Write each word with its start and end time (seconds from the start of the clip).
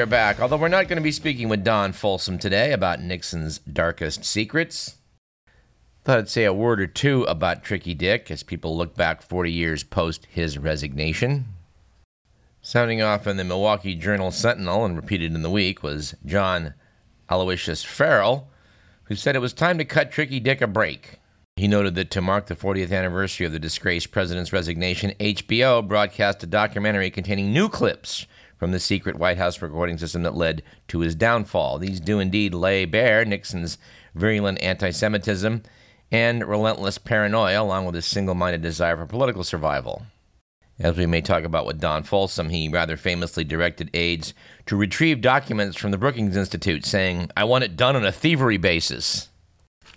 are 0.00 0.06
back. 0.06 0.40
Although 0.40 0.56
we're 0.56 0.68
not 0.68 0.88
going 0.88 0.96
to 0.96 1.02
be 1.02 1.12
speaking 1.12 1.50
with 1.50 1.62
Don 1.62 1.92
Fulsom 1.92 2.38
today 2.38 2.72
about 2.72 3.02
Nixon's 3.02 3.58
darkest 3.58 4.24
secrets. 4.24 4.96
I 5.46 5.50
thought 6.04 6.18
I'd 6.18 6.28
say 6.30 6.44
a 6.44 6.54
word 6.54 6.80
or 6.80 6.86
two 6.86 7.24
about 7.24 7.62
Tricky 7.62 7.92
Dick 7.92 8.30
as 8.30 8.42
people 8.42 8.74
look 8.74 8.96
back 8.96 9.20
40 9.20 9.52
years 9.52 9.84
post 9.84 10.26
his 10.30 10.56
resignation. 10.56 11.48
Sounding 12.62 13.02
off 13.02 13.26
in 13.26 13.36
the 13.36 13.44
Milwaukee 13.44 13.94
Journal 13.94 14.30
Sentinel 14.30 14.86
and 14.86 14.96
repeated 14.96 15.34
in 15.34 15.42
the 15.42 15.50
week 15.50 15.82
was 15.82 16.14
John 16.24 16.72
Aloysius 17.28 17.84
Farrell, 17.84 18.48
who 19.04 19.14
said 19.14 19.36
it 19.36 19.40
was 19.40 19.52
time 19.52 19.76
to 19.76 19.84
cut 19.84 20.10
Tricky 20.10 20.40
Dick 20.40 20.62
a 20.62 20.66
break. 20.66 21.18
He 21.56 21.68
noted 21.68 21.94
that 21.96 22.10
to 22.12 22.22
mark 22.22 22.46
the 22.46 22.56
40th 22.56 22.90
anniversary 22.90 23.44
of 23.44 23.52
the 23.52 23.58
disgraced 23.58 24.12
president's 24.12 24.52
resignation, 24.52 25.12
HBO 25.20 25.86
broadcast 25.86 26.42
a 26.42 26.46
documentary 26.46 27.10
containing 27.10 27.52
new 27.52 27.68
clips 27.68 28.26
from 28.60 28.72
the 28.72 28.78
secret 28.78 29.16
White 29.16 29.38
House 29.38 29.62
recording 29.62 29.96
system 29.96 30.22
that 30.22 30.36
led 30.36 30.62
to 30.88 31.00
his 31.00 31.14
downfall. 31.14 31.78
These 31.78 31.98
do 31.98 32.20
indeed 32.20 32.52
lay 32.52 32.84
bare 32.84 33.24
Nixon's 33.24 33.78
virulent 34.14 34.60
anti 34.62 34.90
Semitism 34.90 35.62
and 36.12 36.46
relentless 36.46 36.98
paranoia, 36.98 37.62
along 37.62 37.86
with 37.86 37.94
his 37.94 38.04
single 38.04 38.34
minded 38.34 38.60
desire 38.60 38.98
for 38.98 39.06
political 39.06 39.44
survival. 39.44 40.02
As 40.78 40.96
we 40.96 41.06
may 41.06 41.22
talk 41.22 41.44
about 41.44 41.64
with 41.64 41.80
Don 41.80 42.02
Fulsom, 42.02 42.50
he 42.50 42.68
rather 42.68 42.98
famously 42.98 43.44
directed 43.44 43.88
aides 43.94 44.34
to 44.66 44.76
retrieve 44.76 45.22
documents 45.22 45.78
from 45.78 45.90
the 45.90 45.98
Brookings 45.98 46.36
Institute, 46.36 46.84
saying, 46.84 47.30
I 47.34 47.44
want 47.44 47.64
it 47.64 47.76
done 47.76 47.96
on 47.96 48.04
a 48.04 48.12
thievery 48.12 48.58
basis. 48.58 49.30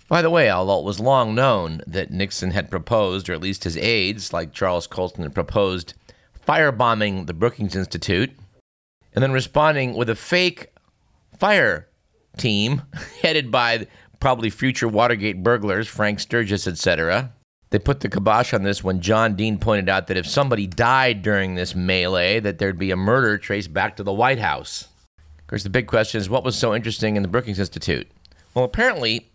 By 0.07 0.21
the 0.21 0.29
way, 0.29 0.49
although 0.49 0.79
it 0.79 0.85
was 0.85 1.01
long 1.01 1.35
known 1.35 1.81
that 1.85 2.11
Nixon 2.11 2.51
had 2.51 2.71
proposed, 2.71 3.27
or 3.27 3.33
at 3.33 3.41
least 3.41 3.65
his 3.65 3.75
aides, 3.75 4.31
like 4.31 4.53
Charles 4.53 4.87
Colson, 4.87 5.23
had 5.23 5.33
proposed 5.33 5.95
firebombing 6.47 7.27
the 7.27 7.33
Brookings 7.33 7.75
Institute, 7.75 8.31
and 9.13 9.23
then 9.23 9.31
responding 9.31 9.93
with 9.93 10.09
a 10.09 10.15
fake 10.15 10.71
fire 11.37 11.87
team 12.37 12.81
headed 13.21 13.51
by 13.51 13.87
probably 14.19 14.49
future 14.49 14.87
Watergate 14.87 15.43
burglars, 15.43 15.87
Frank 15.87 16.19
Sturgis, 16.19 16.67
etc. 16.67 17.33
They 17.69 17.79
put 17.79 17.99
the 17.99 18.09
kibosh 18.09 18.53
on 18.53 18.63
this 18.63 18.83
when 18.83 19.01
John 19.01 19.35
Dean 19.35 19.57
pointed 19.57 19.89
out 19.89 20.07
that 20.07 20.17
if 20.17 20.27
somebody 20.27 20.67
died 20.67 21.21
during 21.21 21.55
this 21.55 21.75
melee, 21.75 22.39
that 22.39 22.59
there'd 22.59 22.77
be 22.77 22.91
a 22.91 22.95
murder 22.95 23.37
traced 23.37 23.73
back 23.73 23.97
to 23.97 24.03
the 24.03 24.13
White 24.13 24.39
House. 24.39 24.87
Of 25.39 25.47
course, 25.47 25.63
the 25.63 25.69
big 25.69 25.87
question 25.87 26.21
is 26.21 26.29
what 26.29 26.43
was 26.43 26.55
so 26.55 26.73
interesting 26.73 27.15
in 27.15 27.21
the 27.21 27.27
Brookings 27.27 27.59
Institute? 27.59 28.07
Well, 28.53 28.65
apparently, 28.65 29.31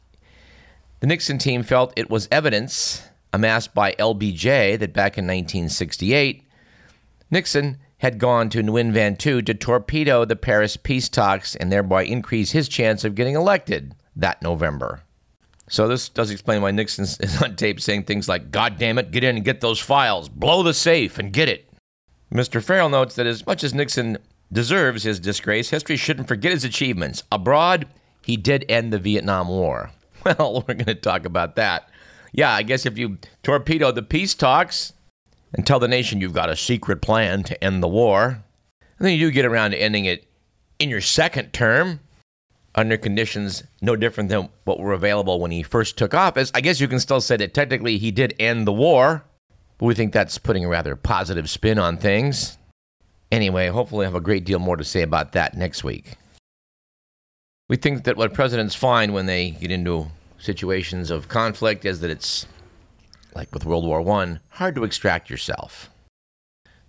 the 1.01 1.07
Nixon 1.07 1.39
team 1.39 1.63
felt 1.63 1.93
it 1.97 2.11
was 2.11 2.29
evidence 2.31 3.03
amassed 3.33 3.75
by 3.75 3.93
LBJ 3.93 4.79
that 4.79 4.93
back 4.93 5.19
in 5.19 5.27
1968, 5.27 6.45
Nixon 7.31 7.79
had 7.99 8.19
gone 8.19 8.49
to 8.51 8.63
Nguyen 8.63 8.93
Van 8.93 9.17
Thieu 9.17 9.43
to 9.43 9.55
torpedo 9.55 10.25
the 10.25 10.37
Paris 10.37 10.77
peace 10.77 11.09
talks 11.09 11.57
and 11.57 11.71
thereby 11.71 12.05
increase 12.05 12.53
his 12.53 12.69
chance 12.69 13.05
of 13.05 13.15
getting 13.15 13.35
elected 13.35 13.95
that 14.15 14.41
November. 14.43 15.03
So 15.69 15.87
this 15.87 16.09
does 16.09 16.31
explain 16.31 16.63
why 16.63 16.71
Nixon 16.71 17.05
is 17.05 17.43
on 17.43 17.57
tape 17.57 17.81
saying 17.81 18.05
things 18.05 18.29
like, 18.29 18.51
God 18.51 18.79
damn 18.79 18.99
it, 18.99 19.11
get 19.11 19.25
in 19.25 19.37
and 19.37 19.45
get 19.45 19.61
those 19.61 19.81
files, 19.81 20.29
blow 20.29 20.63
the 20.63 20.75
safe 20.75 21.19
and 21.19 21.33
get 21.33 21.49
it. 21.49 21.69
Mr. 22.33 22.63
Farrell 22.63 22.89
notes 22.89 23.15
that 23.17 23.27
as 23.27 23.47
much 23.47 23.65
as 23.65 23.75
Nixon 23.75 24.19
deserves 24.53 25.03
his 25.03 25.21
disgrace, 25.21 25.71
history 25.71 25.97
shouldn't 25.97 26.29
forget 26.29 26.53
his 26.53 26.65
achievements. 26.65 27.23
Abroad, 27.33 27.87
he 28.23 28.37
did 28.37 28.65
end 28.69 28.93
the 28.93 28.99
Vietnam 28.99 29.49
War. 29.49 29.91
Well, 30.25 30.65
we're 30.67 30.75
going 30.75 30.85
to 30.87 30.95
talk 30.97 31.25
about 31.25 31.55
that. 31.57 31.89
Yeah, 32.33 32.53
I 32.53 32.63
guess 32.63 32.85
if 32.85 32.99
you 32.99 33.19
torpedo 33.45 33.93
the 33.93 34.03
peace 34.03 34.35
talks 34.35 34.93
and 35.55 35.67
tell 35.67 35.81
the 35.81 35.89
nation 35.89 36.21
you've 36.21 36.33
got 36.33 36.51
a 36.51 36.57
secret 36.57 37.01
plan 37.01 37.43
to 37.45 37.65
end 37.65 37.83
the 37.83 37.89
war, 37.89 38.43
and 38.99 39.07
then 39.07 39.13
you 39.13 39.27
do 39.27 39.31
get 39.31 39.45
around 39.45 39.71
to 39.73 39.81
ending 39.81 40.05
it 40.05 40.27
in 40.79 40.91
your 40.91 41.01
second 41.01 41.53
term, 41.53 42.01
under 42.75 42.97
conditions 42.97 43.65
no 43.81 43.97
different 43.97 44.31
than 44.31 44.49
what 44.65 44.79
were 44.79 44.93
available 44.93 45.41
when 45.41 45.51
he 45.51 45.63
first 45.63 45.97
took 45.97 46.15
office. 46.15 46.53
I 46.55 46.61
guess 46.61 46.81
you 46.81 46.87
can 46.87 47.01
still 47.01 47.21
say 47.21 47.37
that 47.37 47.53
technically 47.55 47.99
he 47.99 48.11
did 48.11 48.35
end 48.39 48.67
the 48.67 48.73
war, 48.73 49.25
but 49.79 49.87
we 49.87 49.95
think 49.95 50.13
that's 50.13 50.39
putting 50.39 50.65
a 50.65 50.69
rather 50.69 50.95
positive 50.95 51.51
spin 51.51 51.79
on 51.79 51.97
things. 51.97 52.57
Anyway, 53.33 53.69
hopefully, 53.69 54.07
I 54.07 54.09
have 54.09 54.15
a 54.15 54.21
great 54.21 54.45
deal 54.45 54.59
more 54.59 54.77
to 54.77 54.85
say 54.85 55.03
about 55.03 55.33
that 55.33 55.57
next 55.57 55.83
week. 55.83 56.15
We 57.69 57.77
think 57.77 58.05
that 58.05 58.17
what 58.17 58.33
presidents 58.33 58.75
find 58.75 59.13
when 59.13 59.27
they 59.27 59.51
get 59.51 59.71
into 59.71 60.07
situations 60.39 61.11
of 61.11 61.29
conflict 61.29 61.85
is 61.85 62.01
that 62.01 62.11
it's, 62.11 62.47
like 63.39 63.55
with 63.55 63.65
World 63.65 63.87
War 63.87 64.07
I, 64.21 64.41
hard 64.49 64.75
to 64.75 64.83
extract 64.83 65.31
yourself. 65.31 65.91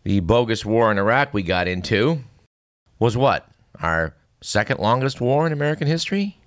The 0.04 0.20
bogus 0.20 0.66
war 0.66 0.92
in 0.92 0.98
Iraq 0.98 1.32
we 1.32 1.44
got 1.44 1.68
into 1.68 2.24
was 2.98 3.16
what? 3.16 3.48
Our 3.80 4.16
second 4.42 4.80
longest 4.80 5.22
war 5.22 5.46
in 5.46 5.54
American 5.54 5.88
history. 5.88 6.40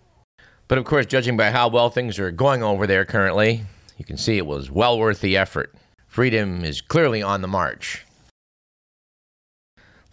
But 0.66 0.78
of 0.78 0.84
course, 0.84 1.06
judging 1.06 1.36
by 1.36 1.52
how 1.52 1.68
well 1.68 1.88
things 1.88 2.18
are 2.18 2.32
going 2.32 2.64
over 2.64 2.84
there 2.84 3.04
currently, 3.04 3.64
you 3.96 4.04
can 4.04 4.16
see 4.16 4.38
it 4.38 4.46
was 4.46 4.72
well 4.72 4.98
worth 4.98 5.20
the 5.20 5.36
effort. 5.36 5.72
Freedom 6.08 6.64
is 6.64 6.80
clearly 6.80 7.22
on 7.22 7.40
the 7.40 7.48
march. 7.48 8.04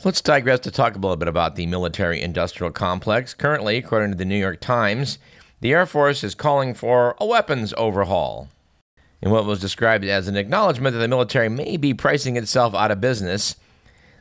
Let's 0.04 0.22
digress 0.22 0.60
to 0.62 0.72
talk 0.72 0.94
a 0.94 1.00
little 1.00 1.18
bit 1.18 1.28
about 1.28 1.56
the 1.56 1.66
military 1.66 2.22
industrial 2.22 2.72
complex. 2.72 3.34
Currently, 3.34 3.78
according 3.78 4.12
to 4.12 4.18
the 4.18 4.24
New 4.24 4.38
York 4.38 4.62
Times, 4.62 5.18
the 5.62 5.74
Air 5.74 5.88
Force 5.88 6.24
is 6.24 6.36
calling 6.36 6.76
for 6.76 7.16
a 7.20 7.26
weapons 7.26 7.74
overhaul. 7.76 8.50
In 9.22 9.32
what 9.32 9.46
was 9.46 9.60
described 9.60 10.06
as 10.06 10.28
an 10.28 10.38
acknowledgement 10.38 10.94
that 10.94 11.00
the 11.00 11.08
military 11.08 11.50
may 11.50 11.76
be 11.76 11.94
pricing 11.94 12.38
itself 12.38 12.74
out 12.74 12.92
of 12.92 13.02
business, 13.02 13.56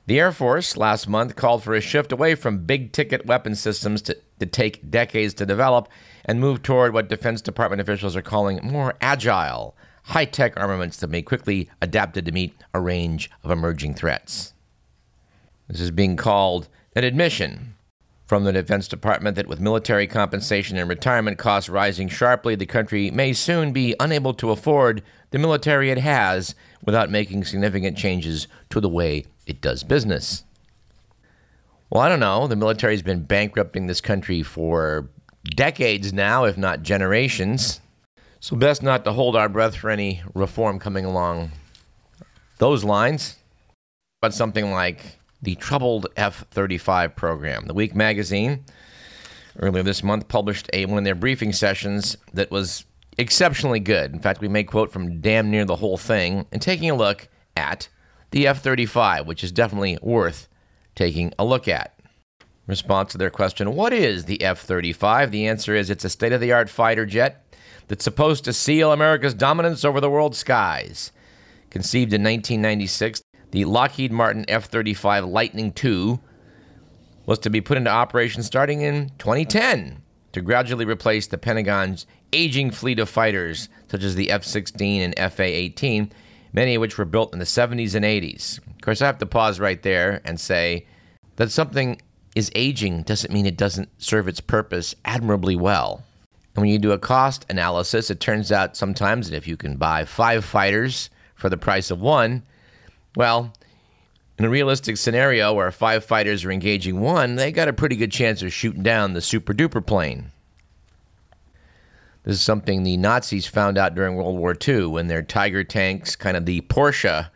the 0.07 0.19
Air 0.19 0.33
Force 0.33 0.77
last 0.77 1.09
month 1.09 1.37
called 1.37 1.63
for 1.63 1.75
a 1.75 1.81
shift 1.81 2.11
away 2.11 2.35
from 2.35 2.65
big 2.65 2.93
ticket 2.93 3.27
weapon 3.27 3.55
systems 3.55 4.03
to, 4.03 4.17
to 4.41 4.47
take 4.47 4.91
decades 4.91 5.35
to 5.35 5.47
develop 5.47 5.89
and 6.25 6.41
move 6.41 6.63
toward 6.63 6.93
what 6.93 7.09
Defense 7.09 7.41
Department 7.41 7.81
officials 7.81 8.17
are 8.17 8.23
calling 8.23 8.59
more 8.63 8.95
agile, 9.01 9.77
high 10.05 10.25
tech 10.25 10.59
armaments 10.59 10.97
that 10.97 11.11
may 11.11 11.23
quickly 11.23 11.71
adapted 11.81 12.25
to 12.25 12.33
meet 12.33 12.55
a 12.75 12.81
range 12.81 13.31
of 13.45 13.51
emerging 13.51 13.95
threats. 13.95 14.53
This 15.69 15.81
is 15.81 15.91
being 15.91 16.17
called 16.17 16.69
an 16.97 17.05
admission 17.05 17.75
from 18.29 18.45
the 18.45 18.53
Defense 18.53 18.87
Department 18.87 19.37
that 19.37 19.47
with 19.47 19.59
military 19.59 20.07
compensation 20.07 20.77
and 20.77 20.87
retirement 20.87 21.39
costs 21.39 21.71
rising 21.71 22.09
sharply, 22.09 22.55
the 22.55 22.67
country 22.67 23.11
may 23.11 23.33
soon 23.33 23.73
be 23.73 23.97
unable 23.99 24.35
to 24.35 24.51
afford 24.51 25.03
the 25.31 25.39
military 25.39 25.91
it 25.91 25.97
has 25.97 26.55
without 26.85 27.11
making 27.11 27.43
significant 27.43 27.97
changes 27.97 28.47
to 28.69 28.83
the 28.83 28.89
way 28.89 29.25
it 29.47 29.63
does 29.63 29.83
business. 29.83 30.45
Well, 31.89 32.03
I 32.03 32.11
don't 32.11 32.21
know. 32.21 32.47
The 32.47 32.55
military's 32.55 33.01
been 33.01 33.25
bankrupting 33.25 33.87
this 33.87 34.03
country 34.03 34.43
for 34.43 35.09
decades 35.57 36.13
now, 36.13 36.45
if 36.45 36.59
not 36.59 36.83
generations. 36.83 37.81
So, 38.41 38.57
best 38.57 38.83
not 38.83 39.07
to 39.07 39.13
hold 39.13 39.37
our 39.37 39.49
breath 39.49 39.75
for 39.75 39.89
any 39.89 40.23
reform 40.35 40.79
coming 40.79 41.07
along 41.07 41.53
those 42.59 42.85
lines. 42.85 43.37
But 44.21 44.35
something 44.35 44.71
like 44.71 45.18
the 45.43 45.55
troubled 45.57 46.07
F 46.17 46.45
35 46.51 47.15
program. 47.15 47.67
The 47.67 47.75
Week 47.75 47.95
magazine 47.95 48.65
earlier 49.61 49.83
this 49.83 50.03
month 50.03 50.29
published 50.29 50.71
a, 50.73 50.87
one 50.87 50.99
of 50.99 51.05
their 51.05 51.15
briefing 51.15 51.53
sessions 51.53 52.17
that 52.33 52.51
was 52.51 52.85
exceptionally 53.19 53.81
good. 53.81 54.13
In 54.13 54.21
fact, 54.21 54.41
we 54.41 54.49
may 54.49 54.65
quote 54.65 54.93
from 54.93 55.21
damn 55.21 55.51
near 55.51 55.65
the 55.65 55.77
whole 55.77 55.99
thing 55.99 56.47
and 56.53 56.63
taking 56.63 56.91
a 56.91 56.97
look 56.97 57.29
at 57.57 57.89
the 58.31 58.47
F 58.47 58.63
35, 58.63 59.27
which 59.27 59.43
is 59.43 59.53
definitely 59.53 59.99
worth 60.03 60.49
taking 60.95 61.33
a 61.39 61.45
look 61.45 61.69
at. 61.69 61.95
Response 62.67 63.13
to 63.13 63.19
their 63.19 63.31
question 63.31 63.75
What 63.75 63.93
is 63.93 64.27
the 64.27 64.43
F 64.43 64.61
35? 64.61 65.31
The 65.31 65.47
answer 65.47 65.75
is 65.75 65.89
it's 65.89 66.05
a 66.05 66.11
state 66.11 66.33
of 66.33 66.41
the 66.41 66.53
art 66.53 66.69
fighter 66.69 67.07
jet 67.07 67.45
that's 67.89 68.05
supposed 68.05 68.45
to 68.45 68.53
seal 68.53 68.93
America's 68.93 69.35
dominance 69.35 69.85
over 69.85 70.01
the 70.01 70.11
world's 70.11 70.39
skies. 70.39 71.11
Conceived 71.71 72.13
in 72.13 72.23
1996, 72.23 73.23
the 73.51 73.65
Lockheed 73.65 74.13
Martin 74.13 74.45
F 74.49 74.67
35 74.67 75.25
Lightning 75.25 75.73
II 75.83 76.21
was 77.27 77.39
to 77.41 77.51
be 77.51 77.61
put 77.61 77.77
into 77.77 77.91
operation 77.91 78.43
starting 78.43 78.81
in 78.83 79.11
2010 79.19 80.03
to 80.33 80.41
gradually 80.41 80.85
replace 80.85 81.27
the 81.27 81.39
Pentagon's 81.39 82.07
aging 82.33 82.71
fleet 82.71 82.99
of 82.99 83.09
fighters, 83.09 83.69
such 83.91 84.03
as 84.03 84.15
the 84.15 84.31
F 84.31 84.45
16 84.45 85.03
and 85.03 85.33
FA 85.33 85.45
18, 85.45 86.13
many 86.53 86.75
of 86.75 86.81
which 86.81 86.99
were 86.99 87.05
built 87.05 87.33
in 87.33 87.39
the 87.39 87.45
70s 87.45 87.95
and 87.95 88.05
80s. 88.05 88.59
Of 88.59 88.81
course, 88.83 89.03
I 89.03 89.07
have 89.07 89.19
to 89.19 89.27
pause 89.27 89.61
right 89.61 89.83
there 89.83 90.21
and 90.25 90.39
say 90.39 90.87
that 91.37 91.51
something 91.51 92.01
is 92.35 92.51
aging 92.55 93.03
doesn't 93.03 93.33
mean 93.33 93.47
it 93.47 93.57
doesn't 93.57 93.89
serve 94.01 94.29
its 94.29 94.41
purpose 94.41 94.95
admirably 95.05 95.57
well. 95.57 96.05
And 96.55 96.63
when 96.63 96.71
you 96.71 96.79
do 96.79 96.93
a 96.93 96.99
cost 96.99 97.47
analysis, 97.49 98.11
it 98.11 98.21
turns 98.21 98.53
out 98.53 98.77
sometimes 98.77 99.31
that 99.31 99.37
if 99.37 99.47
you 99.47 99.57
can 99.57 99.77
buy 99.77 100.05
five 100.05 100.45
fighters 100.45 101.11
for 101.35 101.49
the 101.49 101.57
price 101.57 101.91
of 101.91 102.01
one, 102.01 102.43
well, 103.19 103.53
in 104.39 104.45
a 104.45 104.49
realistic 104.49 104.97
scenario 104.97 105.53
where 105.53 105.73
five 105.73 106.05
fighters 106.05 106.45
are 106.45 106.53
engaging 106.53 107.01
one, 107.01 107.35
they 107.35 107.51
got 107.51 107.67
a 107.67 107.73
pretty 107.73 107.97
good 107.97 108.13
chance 108.13 108.43
of 108.43 108.53
shooting 108.53 108.85
down 108.85 109.13
the 109.13 109.21
super 109.21 109.53
duper 109.53 109.85
plane. 109.85 110.31
This 112.23 112.37
is 112.37 112.43
something 112.43 112.85
the 112.85 112.97
Nazis 112.97 113.45
found 113.45 113.77
out 113.77 113.97
during 113.97 114.15
World 114.15 114.39
War 114.39 114.57
II 114.67 114.87
when 114.87 115.09
their 115.09 115.23
Tiger 115.23 115.65
tanks, 115.65 116.15
kind 116.15 116.37
of 116.37 116.47
the 116.47 116.61
Porsche 116.61 117.29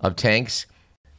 of 0.00 0.16
tanks, 0.16 0.64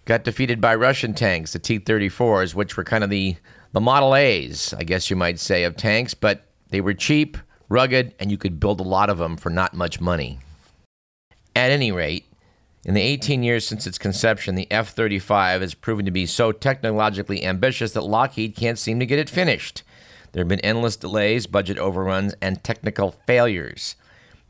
got 0.05 0.23
defeated 0.23 0.59
by 0.59 0.73
Russian 0.73 1.13
tanks, 1.13 1.53
the 1.53 1.59
T 1.59 1.79
34s, 1.79 2.55
which 2.55 2.75
were 2.75 2.83
kind 2.83 3.03
of 3.03 3.11
the, 3.11 3.35
the 3.71 3.81
Model 3.81 4.15
A's, 4.15 4.73
I 4.75 4.83
guess 4.83 5.11
you 5.11 5.15
might 5.15 5.37
say, 5.37 5.63
of 5.63 5.77
tanks, 5.77 6.15
but 6.15 6.47
they 6.69 6.81
were 6.81 6.95
cheap, 6.95 7.37
rugged, 7.69 8.15
and 8.19 8.31
you 8.31 8.37
could 8.39 8.59
build 8.59 8.79
a 8.79 8.83
lot 8.83 9.11
of 9.11 9.19
them 9.19 9.37
for 9.37 9.51
not 9.51 9.75
much 9.75 10.01
money. 10.01 10.39
At 11.55 11.69
any 11.69 11.91
rate, 11.91 12.25
in 12.87 12.93
the 12.93 13.01
18 13.01 13.43
years 13.43 13.67
since 13.67 13.85
its 13.85 13.97
conception, 13.97 14.55
the 14.55 14.71
F 14.71 14.91
35 14.91 15.59
has 15.59 15.73
proven 15.73 16.05
to 16.05 16.11
be 16.11 16.25
so 16.25 16.53
technologically 16.53 17.43
ambitious 17.43 17.91
that 17.91 18.05
Lockheed 18.05 18.55
can't 18.55 18.79
seem 18.79 18.97
to 19.01 19.05
get 19.05 19.19
it 19.19 19.29
finished. 19.29 19.83
There 20.31 20.39
have 20.41 20.47
been 20.47 20.61
endless 20.61 20.95
delays, 20.95 21.47
budget 21.47 21.77
overruns, 21.77 22.33
and 22.41 22.63
technical 22.63 23.11
failures. 23.27 23.97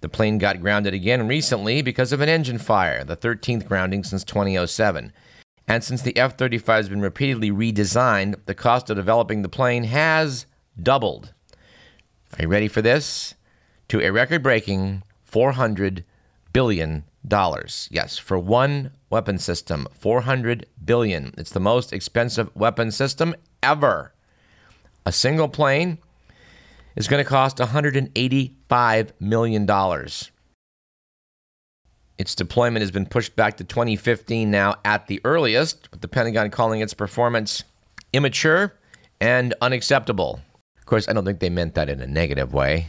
The 0.02 0.10
plane 0.10 0.38
got 0.38 0.62
grounded 0.62 0.94
again 0.94 1.28
recently 1.28 1.82
because 1.82 2.14
of 2.14 2.22
an 2.22 2.30
engine 2.30 2.60
fire, 2.60 3.04
the 3.04 3.18
13th 3.18 3.68
grounding 3.68 4.04
since 4.04 4.24
2007. 4.24 5.12
And 5.68 5.84
since 5.84 6.04
the 6.04 6.16
F 6.16 6.38
35 6.38 6.76
has 6.76 6.90
been 6.90 7.02
repeatedly 7.02 7.50
redesigned, 7.50 8.36
the 8.46 8.54
cost 8.54 8.92
of 8.92 8.98
developing 8.98 9.42
the 9.42 9.50
plane 9.50 9.86
has 9.86 10.46
doubled. 10.80 11.34
Are 12.38 12.44
you 12.44 12.48
ready 12.48 12.68
for 12.68 12.84
this? 12.84 13.34
To 13.88 14.00
a 14.00 14.12
record 14.12 14.44
breaking 14.44 15.02
$400 15.28 16.04
billion. 16.54 17.04
Yes, 17.92 18.18
for 18.18 18.40
one 18.40 18.92
weapon 19.10 19.38
system, 19.38 19.88
$400 20.02 20.66
billion. 20.84 21.34
It's 21.38 21.52
the 21.52 21.60
most 21.60 21.94
expensive 21.94 22.56
weapon 22.56 22.92
system 22.92 23.36
ever. 23.62 24.14
A 25.06 25.12
single 25.12 25.48
plane 25.48 25.98
is 26.96 27.08
going 27.08 27.24
to 27.24 27.30
cost 27.30 27.58
$185 27.58 29.12
million. 29.20 29.68
Its 32.18 32.34
deployment 32.34 32.82
has 32.82 32.92
been 32.92 33.06
pushed 33.06 33.36
back 33.36 33.58
to 33.58 33.64
2015 33.64 34.50
now 34.50 34.76
at 34.84 35.08
the 35.08 35.22
earliest, 35.24 35.92
with 35.92 36.02
the 36.02 36.08
Pentagon 36.08 36.50
calling 36.50 36.82
its 36.82 36.94
performance 36.94 37.64
immature 38.12 38.74
and 39.22 39.54
unacceptable. 39.62 40.40
Of 40.80 40.86
course, 40.88 41.08
I 41.08 41.14
don't 41.14 41.26
think 41.26 41.40
they 41.40 41.50
meant 41.50 41.76
that 41.76 41.90
in 41.90 42.02
a 42.02 42.08
negative 42.08 42.54
way. 42.54 42.88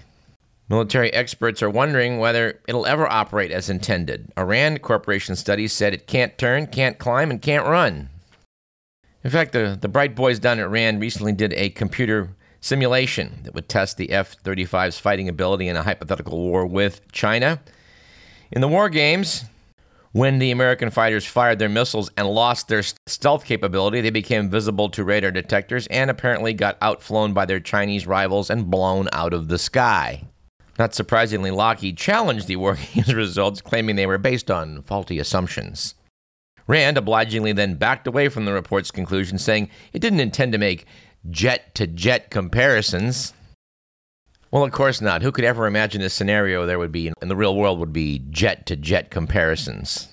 Military 0.68 1.10
experts 1.14 1.62
are 1.62 1.70
wondering 1.70 2.18
whether 2.18 2.60
it'll 2.68 2.84
ever 2.84 3.10
operate 3.10 3.50
as 3.50 3.70
intended. 3.70 4.30
A 4.36 4.44
RAND 4.44 4.82
Corporation 4.82 5.34
study 5.34 5.66
said 5.66 5.94
it 5.94 6.06
can't 6.06 6.36
turn, 6.36 6.66
can't 6.66 6.98
climb, 6.98 7.30
and 7.30 7.40
can't 7.40 7.66
run. 7.66 8.10
In 9.24 9.30
fact, 9.30 9.52
the, 9.52 9.78
the 9.80 9.88
bright 9.88 10.14
boys 10.14 10.38
down 10.38 10.60
at 10.60 10.70
RAND 10.70 11.00
recently 11.00 11.32
did 11.32 11.54
a 11.54 11.70
computer 11.70 12.30
simulation 12.60 13.40
that 13.44 13.54
would 13.54 13.68
test 13.68 13.96
the 13.96 14.10
F 14.10 14.36
35's 14.42 14.98
fighting 14.98 15.28
ability 15.28 15.68
in 15.68 15.76
a 15.76 15.82
hypothetical 15.82 16.38
war 16.38 16.66
with 16.66 17.00
China. 17.12 17.60
In 18.50 18.60
the 18.60 18.68
war 18.68 18.90
games, 18.90 19.44
when 20.12 20.38
the 20.38 20.50
American 20.50 20.90
fighters 20.90 21.24
fired 21.24 21.58
their 21.58 21.68
missiles 21.68 22.10
and 22.16 22.28
lost 22.28 22.68
their 22.68 22.82
stealth 23.06 23.44
capability, 23.44 24.02
they 24.02 24.10
became 24.10 24.50
visible 24.50 24.90
to 24.90 25.04
radar 25.04 25.30
detectors 25.30 25.86
and 25.86 26.10
apparently 26.10 26.52
got 26.52 26.78
outflown 26.80 27.32
by 27.32 27.46
their 27.46 27.60
Chinese 27.60 28.06
rivals 28.06 28.50
and 28.50 28.70
blown 28.70 29.08
out 29.12 29.32
of 29.32 29.48
the 29.48 29.58
sky. 29.58 30.24
Not 30.78 30.94
surprisingly, 30.94 31.50
Lockheed 31.50 31.96
challenged 31.96 32.46
the 32.46 32.54
games 32.54 33.14
results, 33.14 33.60
claiming 33.60 33.96
they 33.96 34.06
were 34.06 34.18
based 34.18 34.50
on 34.50 34.82
faulty 34.82 35.18
assumptions. 35.18 35.94
Rand 36.68 36.96
obligingly 36.96 37.52
then 37.52 37.74
backed 37.74 38.06
away 38.06 38.28
from 38.28 38.44
the 38.44 38.52
report's 38.52 38.90
conclusion, 38.90 39.38
saying 39.38 39.70
it 39.92 40.00
didn't 40.00 40.20
intend 40.20 40.52
to 40.52 40.58
make 40.58 40.86
jet 41.30 41.74
to 41.74 41.86
jet 41.86 42.30
comparisons. 42.30 43.32
Well, 44.50 44.64
of 44.64 44.72
course 44.72 45.00
not. 45.00 45.22
Who 45.22 45.32
could 45.32 45.44
ever 45.44 45.66
imagine 45.66 46.00
a 46.02 46.08
scenario 46.08 46.64
there 46.64 46.78
would 46.78 46.92
be 46.92 47.10
in 47.20 47.28
the 47.28 47.36
real 47.36 47.56
world 47.56 47.80
would 47.80 47.92
be 47.92 48.20
jet 48.30 48.66
to 48.66 48.76
jet 48.76 49.10
comparisons? 49.10 50.08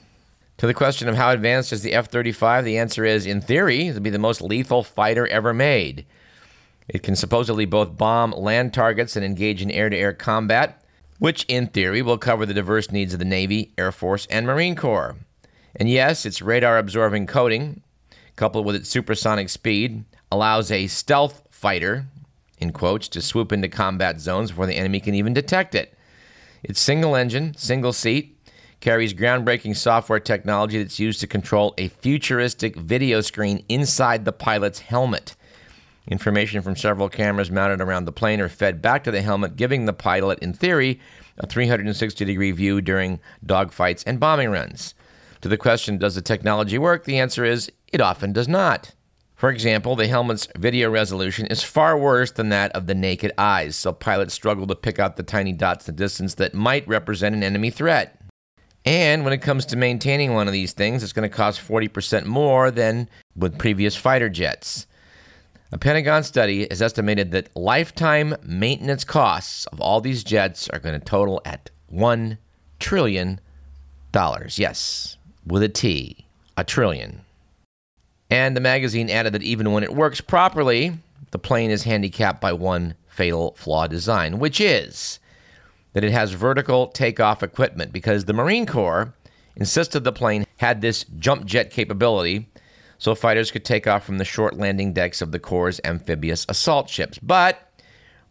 To 0.58 0.68
the 0.68 0.74
question 0.74 1.10
of 1.10 1.16
how 1.16 1.32
advanced 1.32 1.74
is 1.74 1.84
the 1.84 1.94
F 1.94 2.10
35, 2.10 2.64
the 2.64 2.78
answer 2.78 3.04
is 3.04 3.26
in 3.26 3.42
theory, 3.42 3.88
it 3.88 3.94
would 3.94 4.04
be 4.04 4.10
the 4.10 4.18
most 4.18 4.42
lethal 4.42 4.84
fighter 4.84 5.28
ever 5.28 5.54
made. 5.54 6.06
It 6.88 7.04
can 7.04 7.16
supposedly 7.16 7.66
both 7.66 7.98
bomb 7.98 8.32
land 8.32 8.74
targets 8.74 9.16
and 9.16 9.26
engage 9.26 9.62
in 9.62 9.72
air 9.72 9.90
to 9.90 9.98
air 9.98 10.14
combat, 10.14 10.84
which 11.18 11.46
in 11.48 11.68
theory 11.68 12.02
will 12.02 12.18
cover 12.18 12.46
the 12.46 12.54
diverse 12.54 12.92
needs 12.92 13.14
of 13.14 13.20
the 13.20 13.26
Navy, 13.26 13.74
Air 13.78 13.92
Force, 13.92 14.28
and 14.30 14.46
Marine 14.46 14.76
Corps. 14.76 15.16
And 15.76 15.90
yes, 15.90 16.26
its 16.26 16.42
radar 16.42 16.78
absorbing 16.78 17.26
coating, 17.28 17.82
coupled 18.36 18.66
with 18.66 18.76
its 18.76 18.90
supersonic 18.90 19.50
speed, 19.50 20.04
allows 20.32 20.72
a 20.72 20.88
stealth 20.88 21.42
fighter, 21.50 22.06
in 22.60 22.72
quotes, 22.72 23.08
to 23.10 23.22
swoop 23.22 23.52
into 23.52 23.68
combat 23.68 24.20
zones 24.20 24.52
before 24.52 24.68
the 24.68 24.76
enemy 24.76 25.00
can 25.00 25.16
even 25.16 25.34
detect 25.34 25.76
it. 25.76 25.98
It's 26.64 26.80
single 26.80 27.16
engine, 27.16 27.56
single 27.58 27.94
seat, 27.94 28.38
carries 28.80 29.14
groundbreaking 29.14 29.76
software 29.76 30.20
technology 30.20 30.82
that's 30.82 31.00
used 31.00 31.20
to 31.22 31.28
control 31.28 31.74
a 31.78 31.88
futuristic 31.88 32.76
video 32.76 33.22
screen 33.22 33.64
inside 33.70 34.26
the 34.26 34.32
pilot's 34.32 34.80
helmet. 34.80 35.36
Information 36.08 36.62
from 36.62 36.76
several 36.76 37.10
cameras 37.10 37.50
mounted 37.50 37.82
around 37.82 38.06
the 38.06 38.12
plane 38.12 38.40
are 38.40 38.50
fed 38.50 38.82
back 38.82 39.04
to 39.04 39.12
the 39.12 39.22
helmet, 39.22 39.56
giving 39.56 39.86
the 39.86 39.94
pilot, 39.94 40.40
in 40.40 40.54
theory, 40.54 41.00
a 41.38 41.48
360 41.48 42.24
degree 42.26 42.52
view 42.52 42.80
during 42.82 43.20
dogfights 43.46 44.04
and 44.06 44.20
bombing 44.20 44.50
runs. 44.50 44.94
To 45.42 45.50
the 45.50 45.58
question, 45.58 45.98
does 45.98 46.16
the 46.16 46.22
technology 46.22 46.78
work? 46.78 47.06
The 47.06 47.20
answer 47.20 47.44
is, 47.44 47.72
it 47.92 48.02
often 48.02 48.34
does 48.34 48.48
not. 48.48 48.94
For 49.36 49.50
example, 49.50 49.96
the 49.96 50.08
helmet's 50.08 50.48
video 50.58 50.90
resolution 50.90 51.46
is 51.48 51.62
far 51.62 51.98
worse 51.98 52.32
than 52.32 52.50
that 52.50 52.72
of 52.72 52.88
the 52.88 52.96
naked 52.96 53.34
eyes, 53.38 53.76
so 53.76 53.92
pilots 53.92 54.34
struggle 54.34 54.66
to 54.68 54.76
pick 54.76 54.98
out 54.98 55.18
the 55.18 55.24
tiny 55.24 55.52
dots 55.52 55.88
in 55.88 55.96
the 55.96 56.04
distance 56.04 56.36
that 56.36 56.54
might 56.54 56.88
represent 56.88 57.36
an 57.36 57.44
enemy 57.44 57.70
threat. 57.70 58.22
And 58.86 59.24
when 59.24 59.34
it 59.34 59.42
comes 59.42 59.66
to 59.68 59.76
maintaining 59.76 60.34
one 60.34 60.48
of 60.48 60.54
these 60.54 60.74
things, 60.74 61.04
it's 61.04 61.12
going 61.12 61.30
to 61.30 61.36
cost 61.36 61.60
40% 61.60 62.26
more 62.26 62.72
than 62.72 63.10
with 63.36 63.58
previous 63.58 63.96
fighter 63.96 64.30
jets. 64.30 64.88
A 65.72 65.78
Pentagon 65.80 66.24
study 66.24 66.68
has 66.70 66.82
estimated 66.82 67.32
that 67.32 67.56
lifetime 67.56 68.36
maintenance 68.44 69.04
costs 69.04 69.66
of 69.68 69.82
all 69.82 70.00
these 70.00 70.24
jets 70.24 70.70
are 70.70 70.80
going 70.80 70.98
to 70.98 71.04
total 71.04 71.42
at 71.44 71.72
$1 71.92 72.38
trillion. 72.80 73.40
Yes, 74.14 75.18
with 75.46 75.64
a 75.64 75.70
T, 75.70 76.26
a 76.56 76.64
trillion. 76.64 77.22
And 78.30 78.56
the 78.56 78.62
magazine 78.62 79.10
added 79.10 79.34
that 79.34 79.44
even 79.44 79.72
when 79.72 79.84
it 79.84 79.94
works 79.94 80.22
properly, 80.22 80.94
the 81.32 81.40
plane 81.40 81.72
is 81.72 81.84
handicapped 81.84 82.40
by 82.40 82.54
one 82.54 82.96
fatal 83.08 83.56
flaw 83.58 83.88
design, 83.88 84.40
which 84.40 84.62
is 84.62 85.20
that 85.94 86.04
it 86.04 86.12
has 86.12 86.32
vertical 86.32 86.88
takeoff 86.88 87.42
equipment 87.42 87.92
because 87.92 88.26
the 88.26 88.34
Marine 88.34 88.66
Corps 88.66 89.14
insisted 89.56 90.04
the 90.04 90.12
plane 90.12 90.46
had 90.58 90.82
this 90.82 91.06
jump 91.18 91.46
jet 91.46 91.72
capability 91.72 92.48
so 92.98 93.16
fighters 93.16 93.52
could 93.52 93.66
take 93.66 93.88
off 93.88 94.06
from 94.06 94.18
the 94.18 94.26
short 94.26 94.58
landing 94.58 94.94
decks 94.94 95.22
of 95.22 95.32
the 95.32 95.40
Corps' 95.40 95.80
amphibious 95.84 96.46
assault 96.50 96.90
ships. 96.90 97.20
But 97.20 97.72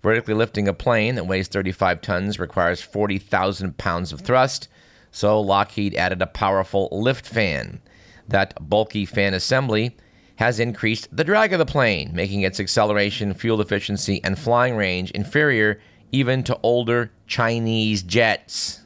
vertically 0.02 0.34
lifting 0.34 0.68
a 0.68 0.74
plane 0.74 1.14
that 1.14 1.26
weighs 1.26 1.48
35 1.48 2.00
tons 2.00 2.38
requires 2.38 2.80
40,000 2.80 3.78
pounds 3.78 4.12
of 4.12 4.20
thrust, 4.20 4.68
so 5.10 5.40
Lockheed 5.40 5.94
added 5.94 6.20
a 6.20 6.26
powerful 6.26 6.88
lift 6.92 7.26
fan 7.26 7.80
that 8.28 8.54
bulky 8.60 9.06
fan 9.06 9.34
assembly 9.34 9.96
has 10.36 10.58
increased 10.58 11.08
the 11.14 11.24
drag 11.24 11.52
of 11.52 11.58
the 11.58 11.66
plane, 11.66 12.10
making 12.14 12.42
its 12.42 12.58
acceleration, 12.58 13.34
fuel 13.34 13.60
efficiency, 13.60 14.20
and 14.24 14.38
flying 14.38 14.76
range 14.76 15.10
inferior 15.12 15.80
even 16.10 16.42
to 16.44 16.58
older 16.62 17.10
Chinese 17.26 18.02
jets. 18.02 18.83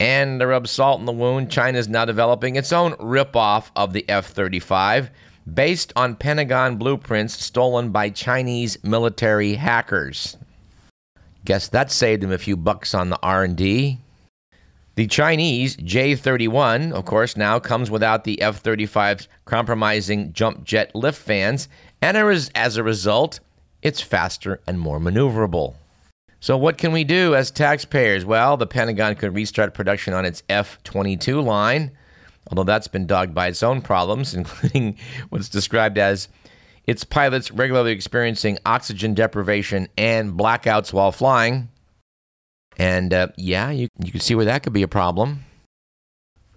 And 0.00 0.40
to 0.40 0.46
rub 0.46 0.66
salt 0.66 0.98
in 0.98 1.06
the 1.06 1.12
wound, 1.12 1.50
China 1.50 1.78
is 1.78 1.86
now 1.86 2.06
developing 2.06 2.56
its 2.56 2.72
own 2.72 2.94
ripoff 2.94 3.70
of 3.76 3.92
the 3.92 4.08
F 4.08 4.28
35 4.28 5.10
based 5.52 5.92
on 5.94 6.16
Pentagon 6.16 6.76
blueprints 6.76 7.34
stolen 7.34 7.90
by 7.90 8.08
Chinese 8.08 8.82
military 8.82 9.54
hackers. 9.54 10.38
Guess 11.44 11.68
that 11.68 11.92
saved 11.92 12.22
them 12.22 12.32
a 12.32 12.38
few 12.38 12.56
bucks 12.56 12.94
on 12.94 13.10
the 13.10 13.18
R&D. 13.22 13.98
The 14.94 15.06
Chinese 15.06 15.76
J 15.76 16.14
31, 16.14 16.92
of 16.92 17.04
course, 17.04 17.36
now 17.36 17.58
comes 17.58 17.90
without 17.90 18.24
the 18.24 18.40
F 18.40 18.62
35's 18.62 19.28
compromising 19.44 20.32
jump 20.32 20.64
jet 20.64 20.94
lift 20.94 21.20
fans, 21.20 21.68
and 22.02 22.16
as 22.16 22.76
a 22.76 22.82
result, 22.82 23.40
it's 23.82 24.00
faster 24.00 24.60
and 24.66 24.80
more 24.80 24.98
maneuverable. 24.98 25.74
So, 26.40 26.56
what 26.56 26.78
can 26.78 26.92
we 26.92 27.04
do 27.04 27.34
as 27.34 27.50
taxpayers? 27.50 28.24
Well, 28.24 28.56
the 28.56 28.66
Pentagon 28.66 29.14
could 29.14 29.34
restart 29.34 29.74
production 29.74 30.14
on 30.14 30.24
its 30.24 30.42
F 30.48 30.82
22 30.84 31.40
line, 31.40 31.90
although 32.48 32.64
that's 32.64 32.88
been 32.88 33.06
dogged 33.06 33.34
by 33.34 33.48
its 33.48 33.62
own 33.62 33.82
problems, 33.82 34.34
including 34.34 34.96
what's 35.28 35.50
described 35.50 35.98
as 35.98 36.28
its 36.86 37.04
pilots 37.04 37.50
regularly 37.50 37.92
experiencing 37.92 38.58
oxygen 38.64 39.12
deprivation 39.12 39.86
and 39.98 40.32
blackouts 40.32 40.92
while 40.92 41.12
flying. 41.12 41.68
And 42.78 43.12
uh, 43.12 43.28
yeah, 43.36 43.70
you, 43.70 43.88
you 44.02 44.10
can 44.10 44.20
see 44.20 44.34
where 44.34 44.46
that 44.46 44.62
could 44.62 44.72
be 44.72 44.82
a 44.82 44.88
problem. 44.88 45.44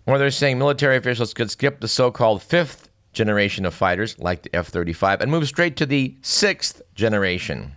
Or 0.05 0.17
they're 0.17 0.31
saying 0.31 0.57
military 0.57 0.95
officials 0.95 1.33
could 1.33 1.51
skip 1.51 1.81
the 1.81 1.87
so 1.89 2.09
called 2.09 2.41
fifth 2.41 2.89
generation 3.11 3.65
of 3.65 3.73
fighters, 3.73 4.17
like 4.17 4.43
the 4.43 4.55
F 4.55 4.67
35, 4.67 5.21
and 5.21 5.29
move 5.29 5.47
straight 5.47 5.75
to 5.77 5.85
the 5.85 6.15
sixth 6.21 6.81
generation, 6.95 7.73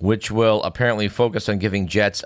which 0.00 0.30
will 0.30 0.62
apparently 0.62 1.08
focus 1.08 1.48
on 1.48 1.58
giving 1.58 1.86
jets 1.86 2.24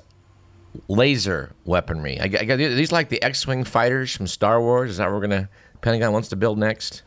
laser 0.89 1.53
weaponry. 1.65 2.19
I, 2.21 2.25
I, 2.25 2.57
these 2.57 2.93
like 2.93 3.09
the 3.09 3.23
X 3.23 3.47
Wing 3.47 3.65
fighters 3.65 4.15
from 4.15 4.27
Star 4.27 4.61
Wars? 4.61 4.91
Is 4.91 4.97
that 4.97 5.11
what 5.11 5.21
we're 5.21 5.29
to, 5.29 5.49
Pentagon 5.81 6.13
wants 6.13 6.29
to 6.29 6.37
build 6.37 6.59
next? 6.59 7.03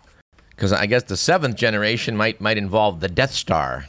Because 0.50 0.74
I 0.74 0.86
guess 0.86 1.04
the 1.04 1.18
seventh 1.18 1.56
generation 1.56 2.16
might, 2.16 2.42
might 2.42 2.58
involve 2.58 3.00
the 3.00 3.08
Death 3.08 3.32
Star. 3.32 3.88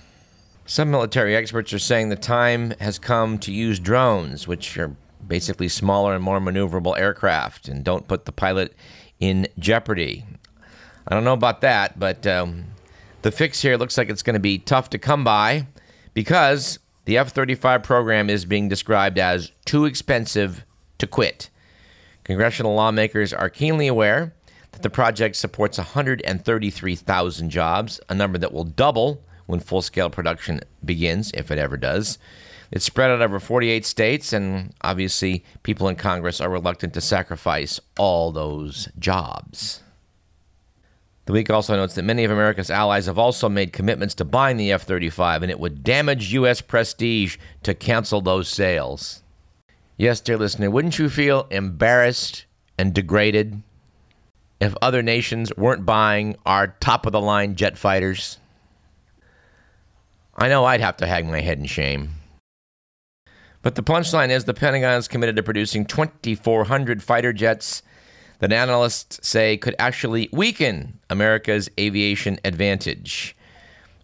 Some 0.66 0.90
military 0.90 1.34
experts 1.34 1.72
are 1.72 1.78
saying 1.78 2.10
the 2.10 2.16
time 2.16 2.74
has 2.80 2.98
come 2.98 3.38
to 3.38 3.52
use 3.52 3.80
drones, 3.80 4.46
which 4.46 4.76
are 4.78 4.94
basically 5.26 5.68
smaller 5.68 6.14
and 6.14 6.22
more 6.22 6.40
maneuverable 6.40 6.98
aircraft, 6.98 7.68
and 7.68 7.84
don't 7.84 8.06
put 8.06 8.24
the 8.24 8.32
pilot 8.32 8.74
in 9.18 9.48
jeopardy. 9.58 10.24
I 11.08 11.14
don't 11.14 11.24
know 11.24 11.32
about 11.32 11.62
that, 11.62 11.98
but 11.98 12.26
um, 12.26 12.66
the 13.22 13.32
fix 13.32 13.62
here 13.62 13.76
looks 13.78 13.96
like 13.96 14.10
it's 14.10 14.22
going 14.22 14.34
to 14.34 14.40
be 14.40 14.58
tough 14.58 14.90
to 14.90 14.98
come 14.98 15.24
by 15.24 15.66
because 16.18 16.80
the 17.04 17.16
F 17.16 17.30
35 17.30 17.84
program 17.84 18.28
is 18.28 18.44
being 18.44 18.68
described 18.68 19.20
as 19.20 19.52
too 19.64 19.84
expensive 19.84 20.64
to 20.98 21.06
quit. 21.06 21.48
Congressional 22.24 22.74
lawmakers 22.74 23.32
are 23.32 23.48
keenly 23.48 23.86
aware 23.86 24.34
that 24.72 24.82
the 24.82 24.90
project 24.90 25.36
supports 25.36 25.78
133,000 25.78 27.50
jobs, 27.50 28.00
a 28.08 28.16
number 28.16 28.36
that 28.36 28.52
will 28.52 28.64
double 28.64 29.22
when 29.46 29.60
full 29.60 29.80
scale 29.80 30.10
production 30.10 30.60
begins, 30.84 31.30
if 31.34 31.52
it 31.52 31.58
ever 31.58 31.76
does. 31.76 32.18
It's 32.72 32.84
spread 32.84 33.12
out 33.12 33.22
over 33.22 33.38
48 33.38 33.86
states, 33.86 34.32
and 34.32 34.74
obviously, 34.80 35.44
people 35.62 35.86
in 35.86 35.94
Congress 35.94 36.40
are 36.40 36.50
reluctant 36.50 36.94
to 36.94 37.00
sacrifice 37.00 37.78
all 37.96 38.32
those 38.32 38.88
jobs. 38.98 39.84
The 41.28 41.34
week 41.34 41.50
also 41.50 41.76
notes 41.76 41.94
that 41.96 42.04
many 42.04 42.24
of 42.24 42.30
America's 42.30 42.70
allies 42.70 43.04
have 43.04 43.18
also 43.18 43.50
made 43.50 43.74
commitments 43.74 44.14
to 44.14 44.24
buying 44.24 44.56
the 44.56 44.72
F 44.72 44.84
35, 44.84 45.42
and 45.42 45.50
it 45.50 45.60
would 45.60 45.84
damage 45.84 46.32
U.S. 46.32 46.62
prestige 46.62 47.36
to 47.64 47.74
cancel 47.74 48.22
those 48.22 48.48
sales. 48.48 49.22
Yes, 49.98 50.22
dear 50.22 50.38
listener, 50.38 50.70
wouldn't 50.70 50.98
you 50.98 51.10
feel 51.10 51.46
embarrassed 51.50 52.46
and 52.78 52.94
degraded 52.94 53.62
if 54.58 54.74
other 54.80 55.02
nations 55.02 55.52
weren't 55.54 55.84
buying 55.84 56.34
our 56.46 56.68
top 56.80 57.04
of 57.04 57.12
the 57.12 57.20
line 57.20 57.56
jet 57.56 57.76
fighters? 57.76 58.38
I 60.34 60.48
know 60.48 60.64
I'd 60.64 60.80
have 60.80 60.96
to 60.96 61.06
hang 61.06 61.30
my 61.30 61.42
head 61.42 61.58
in 61.58 61.66
shame. 61.66 62.12
But 63.60 63.74
the 63.74 63.82
punchline 63.82 64.30
is 64.30 64.46
the 64.46 64.54
Pentagon 64.54 64.96
is 64.96 65.08
committed 65.08 65.36
to 65.36 65.42
producing 65.42 65.84
2,400 65.84 67.02
fighter 67.02 67.34
jets 67.34 67.82
that 68.38 68.52
analysts 68.52 69.26
say 69.26 69.56
could 69.56 69.74
actually 69.78 70.28
weaken 70.32 70.98
America's 71.10 71.68
aviation 71.78 72.38
advantage. 72.44 73.36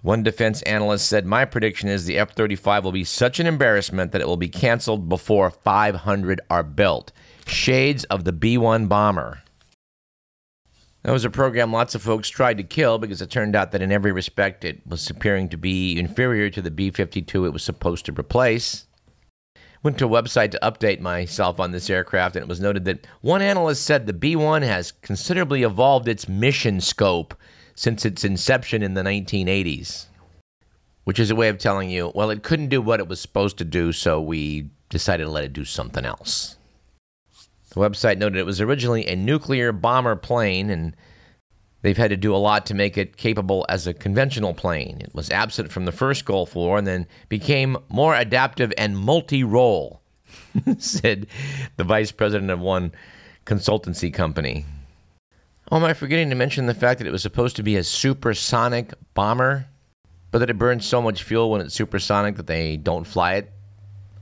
One 0.02 0.22
defense 0.22 0.60
analyst 0.62 1.08
said, 1.08 1.24
My 1.24 1.44
prediction 1.44 1.88
is 1.88 2.04
the 2.04 2.18
F 2.18 2.34
35 2.34 2.84
will 2.84 2.92
be 2.92 3.04
such 3.04 3.40
an 3.40 3.46
embarrassment 3.46 4.12
that 4.12 4.20
it 4.20 4.28
will 4.28 4.36
be 4.36 4.48
canceled 4.48 5.08
before 5.08 5.50
500 5.50 6.40
are 6.50 6.62
built. 6.62 7.12
Shades 7.46 8.04
of 8.04 8.24
the 8.24 8.32
B 8.32 8.58
1 8.58 8.86
bomber. 8.86 9.42
That 11.04 11.12
was 11.12 11.24
a 11.24 11.30
program 11.30 11.70
lots 11.70 11.94
of 11.94 12.02
folks 12.02 12.30
tried 12.30 12.56
to 12.56 12.64
kill 12.64 12.98
because 12.98 13.20
it 13.20 13.30
turned 13.30 13.54
out 13.54 13.72
that 13.72 13.82
in 13.82 13.92
every 13.92 14.10
respect 14.10 14.64
it 14.64 14.80
was 14.86 15.08
appearing 15.10 15.50
to 15.50 15.58
be 15.58 15.98
inferior 15.98 16.48
to 16.50 16.62
the 16.62 16.70
B 16.70 16.90
52 16.90 17.44
it 17.44 17.52
was 17.52 17.62
supposed 17.62 18.06
to 18.06 18.12
replace. 18.12 18.86
Went 19.84 19.98
to 19.98 20.06
a 20.06 20.08
website 20.08 20.50
to 20.52 20.58
update 20.62 21.00
myself 21.00 21.60
on 21.60 21.70
this 21.70 21.90
aircraft, 21.90 22.36
and 22.36 22.42
it 22.42 22.48
was 22.48 22.58
noted 22.58 22.86
that 22.86 23.06
one 23.20 23.42
analyst 23.42 23.84
said 23.84 24.06
the 24.06 24.14
B 24.14 24.34
1 24.34 24.62
has 24.62 24.92
considerably 24.92 25.62
evolved 25.62 26.08
its 26.08 26.26
mission 26.26 26.80
scope 26.80 27.34
since 27.74 28.06
its 28.06 28.24
inception 28.24 28.82
in 28.82 28.94
the 28.94 29.02
1980s, 29.02 30.06
which 31.04 31.18
is 31.18 31.30
a 31.30 31.34
way 31.34 31.50
of 31.50 31.58
telling 31.58 31.90
you, 31.90 32.10
well, 32.14 32.30
it 32.30 32.42
couldn't 32.42 32.70
do 32.70 32.80
what 32.80 32.98
it 32.98 33.08
was 33.08 33.20
supposed 33.20 33.58
to 33.58 33.64
do, 33.64 33.92
so 33.92 34.22
we 34.22 34.70
decided 34.88 35.24
to 35.24 35.30
let 35.30 35.44
it 35.44 35.52
do 35.52 35.66
something 35.66 36.06
else. 36.06 36.56
The 37.68 37.80
website 37.80 38.16
noted 38.16 38.38
it 38.38 38.46
was 38.46 38.62
originally 38.62 39.06
a 39.06 39.14
nuclear 39.14 39.70
bomber 39.70 40.16
plane, 40.16 40.70
and 40.70 40.96
they've 41.84 41.98
had 41.98 42.08
to 42.08 42.16
do 42.16 42.34
a 42.34 42.38
lot 42.38 42.64
to 42.64 42.74
make 42.74 42.96
it 42.96 43.18
capable 43.18 43.66
as 43.68 43.86
a 43.86 43.92
conventional 43.92 44.54
plane. 44.54 45.02
It 45.02 45.14
was 45.14 45.30
absent 45.30 45.70
from 45.70 45.84
the 45.84 45.92
first 45.92 46.24
Gulf 46.24 46.56
War 46.56 46.78
and 46.78 46.86
then 46.86 47.06
became 47.28 47.76
more 47.90 48.14
adaptive 48.14 48.72
and 48.78 48.96
multi 48.96 49.44
role, 49.44 50.00
said 50.78 51.26
the 51.76 51.84
vice 51.84 52.10
president 52.10 52.50
of 52.50 52.58
one 52.58 52.92
consultancy 53.44 54.12
company. 54.12 54.64
Oh, 55.70 55.76
am 55.76 55.84
I 55.84 55.92
forgetting 55.92 56.30
to 56.30 56.34
mention 56.34 56.64
the 56.64 56.74
fact 56.74 56.98
that 56.98 57.06
it 57.06 57.12
was 57.12 57.22
supposed 57.22 57.56
to 57.56 57.62
be 57.62 57.76
a 57.76 57.84
supersonic 57.84 58.94
bomber, 59.12 59.66
but 60.30 60.38
that 60.38 60.48
it 60.48 60.58
burns 60.58 60.86
so 60.86 61.02
much 61.02 61.22
fuel 61.22 61.50
when 61.50 61.60
it's 61.60 61.74
supersonic 61.74 62.36
that 62.36 62.46
they 62.46 62.78
don't 62.78 63.04
fly 63.04 63.34
it 63.34 63.52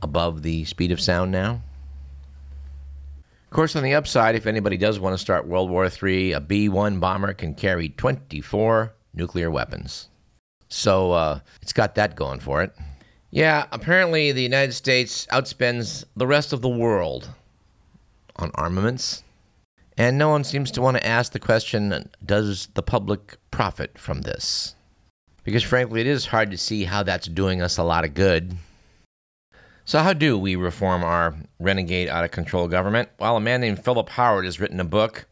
above 0.02 0.42
the 0.42 0.64
speed 0.64 0.90
of 0.90 1.00
sound 1.00 1.31
now? 1.31 1.62
Of 3.52 3.56
course, 3.56 3.76
on 3.76 3.82
the 3.82 3.92
upside, 3.92 4.35
if 4.35 4.47
anybody 4.47 4.78
does 4.78 4.99
want 4.99 5.12
to 5.12 5.18
start 5.18 5.47
World 5.47 5.68
War 5.68 5.87
III, 5.87 6.32
a 6.32 6.40
B 6.40 6.71
1 6.71 7.00
bomber 7.00 7.35
can 7.35 7.54
carry 7.54 7.90
24 7.90 8.94
nuclear 9.12 9.50
weapons. 9.50 10.09
So 10.71 11.12
uh, 11.12 11.40
it's 11.61 11.75
got 11.75 11.97
that 11.97 12.16
going 12.16 12.40
for 12.40 12.62
it. 12.62 12.75
Yeah, 13.30 13.66
apparently 13.71 14.32
the 14.32 14.42
United 14.42 14.73
States 14.73 15.26
outspends 15.26 16.02
the 16.16 16.26
rest 16.26 16.54
of 16.54 16.62
the 16.62 16.68
world 16.71 17.28
on 18.37 18.52
armaments. 18.54 19.23
And 19.99 20.16
no 20.16 20.30
one 20.30 20.44
seems 20.44 20.71
to 20.71 20.80
want 20.80 20.97
to 20.97 21.06
ask 21.06 21.32
the 21.32 21.38
question 21.38 22.09
does 22.25 22.68
the 22.73 22.82
public 22.82 23.37
profit 23.50 23.99
from 23.99 24.23
this? 24.23 24.76
Because 25.44 25.62
frankly, 25.62 26.00
it 26.00 26.06
is 26.06 26.25
hard 26.25 26.52
to 26.52 26.56
see 26.56 26.85
how 26.85 27.02
that's 27.02 27.28
doing 27.28 27.61
us 27.61 27.76
a 27.76 27.85
lot 27.85 28.06
of 28.06 28.14
good. 28.14 28.56
So, 29.84 29.98
how 29.98 30.12
do 30.12 30.38
we 30.38 30.54
reform 30.54 31.02
our 31.02 31.34
renegade, 31.58 32.08
out 32.08 32.24
of 32.24 32.30
control 32.30 32.68
government? 32.68 33.08
Well, 33.18 33.36
a 33.36 33.40
man 33.40 33.60
named 33.60 33.84
Philip 33.84 34.10
Howard 34.10 34.44
has 34.44 34.60
written 34.60 34.78
a 34.78 34.84
book 34.84 35.26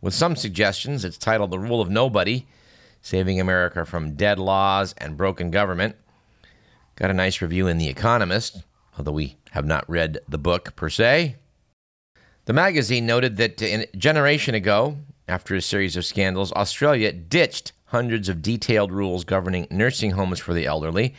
with 0.00 0.14
some 0.14 0.36
suggestions. 0.36 1.04
It's 1.04 1.18
titled 1.18 1.50
The 1.50 1.58
Rule 1.58 1.80
of 1.80 1.90
Nobody 1.90 2.46
Saving 3.02 3.40
America 3.40 3.84
from 3.84 4.14
Dead 4.14 4.38
Laws 4.38 4.94
and 4.98 5.16
Broken 5.16 5.50
Government. 5.50 5.96
Got 6.94 7.10
a 7.10 7.14
nice 7.14 7.42
review 7.42 7.66
in 7.66 7.78
The 7.78 7.88
Economist, 7.88 8.62
although 8.96 9.10
we 9.10 9.38
have 9.50 9.66
not 9.66 9.88
read 9.90 10.18
the 10.28 10.38
book 10.38 10.76
per 10.76 10.88
se. 10.88 11.34
The 12.44 12.52
magazine 12.52 13.06
noted 13.06 13.36
that 13.38 13.60
a 13.60 13.86
generation 13.96 14.54
ago, 14.54 14.98
after 15.26 15.56
a 15.56 15.60
series 15.60 15.96
of 15.96 16.04
scandals, 16.04 16.52
Australia 16.52 17.12
ditched 17.12 17.72
hundreds 17.86 18.28
of 18.28 18.40
detailed 18.40 18.92
rules 18.92 19.24
governing 19.24 19.66
nursing 19.68 20.12
homes 20.12 20.38
for 20.38 20.54
the 20.54 20.66
elderly 20.66 21.12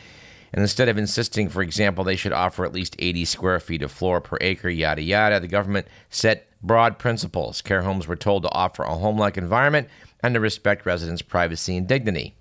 and 0.52 0.62
instead 0.62 0.88
of 0.88 0.98
insisting, 0.98 1.48
for 1.48 1.62
example, 1.62 2.04
they 2.04 2.16
should 2.16 2.32
offer 2.32 2.64
at 2.64 2.72
least 2.72 2.96
80 2.98 3.24
square 3.24 3.60
feet 3.60 3.82
of 3.82 3.90
floor 3.90 4.20
per 4.20 4.38
acre, 4.40 4.70
yada 4.70 5.02
yada, 5.02 5.40
the 5.40 5.48
government 5.48 5.86
set 6.10 6.48
broad 6.62 6.98
principles. 6.98 7.60
Care 7.62 7.82
homes 7.82 8.06
were 8.06 8.16
told 8.16 8.42
to 8.42 8.52
offer 8.52 8.82
a 8.82 8.94
home 8.94 9.18
like 9.18 9.36
environment 9.36 9.88
and 10.20 10.34
to 10.34 10.40
respect 10.40 10.86
residents' 10.86 11.22
privacy 11.22 11.76
and 11.76 11.86
dignity. 11.86 12.34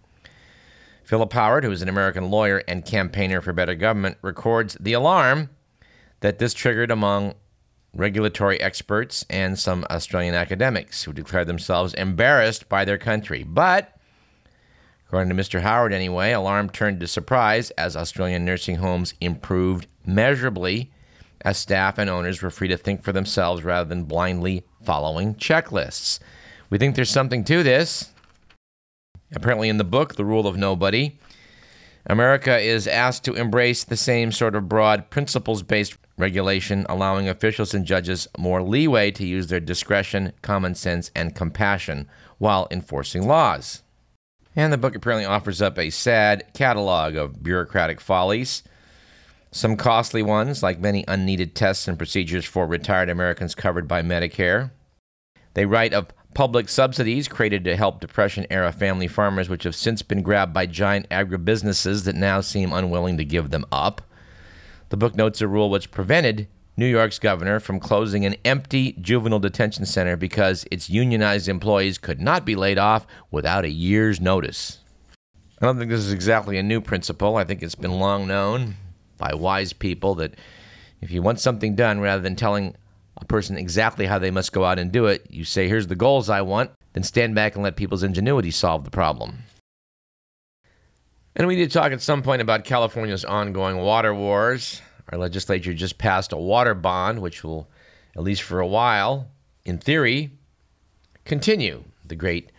Philip 1.04 1.32
Howard, 1.34 1.64
who 1.64 1.72
is 1.72 1.82
an 1.82 1.90
American 1.90 2.30
lawyer 2.30 2.64
and 2.68 2.84
campaigner 2.84 3.42
for 3.42 3.54
better 3.54 3.76
government, 3.76 4.18
records 4.22 4.76
the 4.80 4.94
alarm 4.94 5.50
that 6.20 6.40
this 6.40 6.54
triggered 6.54 6.92
among 6.92 7.36
regulatory 7.94 8.60
experts 8.60 9.26
and 9.30 9.58
some 9.58 9.86
Australian 9.90 10.36
academics 10.36 11.04
who 11.04 11.14
declared 11.14 11.48
themselves 11.48 11.94
embarrassed 11.94 12.68
by 12.68 12.84
their 12.84 12.98
country. 12.98 13.44
But 13.44 13.97
According 15.08 15.30
to 15.30 15.42
Mr. 15.42 15.62
Howard, 15.62 15.94
anyway, 15.94 16.34
alarm 16.34 16.70
turned 16.70 17.00
to 17.00 17.08
surprise 17.08 17.72
as 17.72 17.96
Australian 17.96 18.44
nursing 18.44 18.76
homes 18.76 19.14
improved 19.22 19.88
measurably 20.06 20.92
as 21.42 21.58
staff 21.58 21.98
and 21.98 22.10
owners 22.10 22.42
were 22.42 22.50
free 22.50 22.68
to 22.68 22.78
think 22.78 23.04
for 23.04 23.14
themselves 23.14 23.64
rather 23.64 23.88
than 23.88 24.04
blindly 24.04 24.66
following 24.84 25.34
checklists. 25.36 26.20
We 26.70 26.78
think 26.78 26.96
there's 26.96 27.10
something 27.10 27.46
to 27.46 27.64
this. 27.64 28.12
Apparently, 29.34 29.70
in 29.70 29.78
the 29.78 29.86
book, 29.86 30.16
The 30.16 30.26
Rule 30.26 30.46
of 30.46 30.58
Nobody, 30.58 31.18
America 32.06 32.58
is 32.58 32.86
asked 32.86 33.24
to 33.26 33.34
embrace 33.34 33.86
the 33.86 33.96
same 33.96 34.34
sort 34.34 34.56
of 34.56 34.68
broad 34.68 35.10
principles 35.10 35.64
based 35.64 35.98
regulation, 36.18 36.86
allowing 36.90 37.30
officials 37.30 37.74
and 37.74 37.86
judges 37.86 38.28
more 38.38 38.62
leeway 38.62 39.12
to 39.12 39.26
use 39.26 39.48
their 39.48 39.62
discretion, 39.62 40.34
common 40.42 40.76
sense, 40.76 41.12
and 41.16 41.34
compassion 41.34 42.10
while 42.40 42.68
enforcing 42.72 43.26
laws. 43.26 43.84
And 44.58 44.74
the 44.74 44.78
book 44.78 44.96
apparently 44.96 45.26
offers 45.26 45.62
up 45.62 45.78
a 45.78 45.92
sad 45.92 46.52
catalog 46.56 47.16
of 47.16 47.44
bureaucratic 47.44 48.02
follies. 48.02 48.64
Some 49.52 49.78
costly 49.78 50.24
ones, 50.24 50.64
like 50.64 50.80
many 50.80 51.06
unneeded 51.08 51.54
tests 51.54 51.88
and 51.88 51.96
procedures 51.96 52.44
for 52.44 52.66
retired 52.66 53.08
Americans 53.08 53.54
covered 53.54 53.88
by 53.88 54.02
Medicare. 54.02 54.72
They 55.54 55.68
write 55.68 55.94
of 55.94 56.08
public 56.34 56.70
subsidies 56.70 57.28
created 57.28 57.64
to 57.66 57.76
help 57.76 58.02
Depression 58.02 58.48
era 58.50 58.72
family 58.72 59.08
farmers, 59.08 59.48
which 59.48 59.64
have 59.64 59.76
since 59.76 60.02
been 60.02 60.24
grabbed 60.24 60.54
by 60.54 60.66
giant 60.66 61.08
agribusinesses 61.10 62.06
that 62.06 62.16
now 62.16 62.42
seem 62.42 62.74
unwilling 62.74 63.18
to 63.18 63.26
give 63.26 63.52
them 63.52 63.66
up. 63.72 64.02
The 64.90 64.98
book 64.98 65.16
notes 65.16 65.40
a 65.40 65.48
rule 65.48 65.70
which 65.70 65.92
prevented 65.92 66.48
New 66.78 66.86
York's 66.86 67.18
governor 67.18 67.60
from 67.60 67.80
closing 67.80 68.24
an 68.24 68.36
empty 68.46 68.94
juvenile 69.02 69.40
detention 69.40 69.84
center 69.86 70.16
because 70.16 70.64
its 70.70 70.92
unionized 70.92 71.50
employees 71.50 71.98
could 71.98 72.22
not 72.22 72.46
be 72.46 72.56
laid 72.56 72.78
off 72.78 73.08
without 73.32 73.66
a 73.66 73.70
year's 73.70 74.22
notice. 74.22 74.78
I 75.60 75.66
don't 75.66 75.80
think 75.80 75.90
this 75.90 76.06
is 76.06 76.12
exactly 76.12 76.60
a 76.60 76.64
new 76.64 76.80
principle. 76.80 77.36
I 77.36 77.46
think 77.46 77.64
it's 77.64 77.74
been 77.74 78.00
long 78.00 78.28
known 78.28 78.76
by 79.18 79.34
wise 79.34 79.74
people 79.74 80.14
that 80.16 80.36
if 81.02 81.10
you 81.10 81.24
want 81.24 81.40
something 81.40 81.76
done, 81.76 82.00
rather 82.00 82.22
than 82.22 82.36
telling 82.36 82.76
a 83.18 83.26
person 83.26 83.58
exactly 83.58 84.06
how 84.06 84.20
they 84.20 84.30
must 84.30 84.54
go 84.54 84.64
out 84.64 84.78
and 84.78 84.92
do 84.92 85.08
it, 85.08 85.26
you 85.32 85.44
say, 85.44 85.68
Here's 85.68 85.88
the 85.88 85.96
goals 85.96 86.30
I 86.30 86.42
want. 86.42 86.72
then 86.94 87.02
stand 87.02 87.34
back 87.34 87.56
and 87.56 87.64
let 87.64 87.76
people's 87.76 88.04
ingenuity 88.04 88.52
solve 88.52 88.84
the 88.84 88.92
problem. 88.92 89.40
And 91.36 91.48
we 91.48 91.56
need 91.56 91.72
to 91.72 91.80
talk 91.80 91.92
at 91.92 92.02
some 92.02 92.22
point 92.22 92.42
about 92.42 92.64
California's 92.64 93.26
ongoing 93.26 93.78
water 93.78 94.14
wars. 94.14 94.82
Our 95.10 95.18
legislature 95.18 95.74
just 95.74 95.98
passed 95.98 96.34
a 96.34 96.38
water 96.38 96.74
bond, 96.74 97.22
which 97.22 97.44
will, 97.44 97.70
at 98.16 98.24
least 98.24 98.42
for 98.42 98.60
a 98.60 98.68
while, 98.68 99.28
in 99.66 99.78
theory, 99.78 100.32
continue 101.26 101.84
the 102.06 102.16
great 102.16 102.52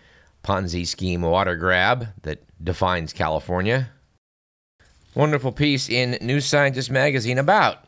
Ponzi 0.44 0.86
scheme 0.86 1.22
water 1.22 1.56
grab 1.56 2.08
that 2.22 2.42
defines 2.62 3.12
California. 3.12 3.90
Wonderful 5.14 5.52
piece 5.52 5.88
in 5.88 6.16
New 6.20 6.40
Scientist 6.40 6.90
magazine 6.90 7.38
about 7.38 7.84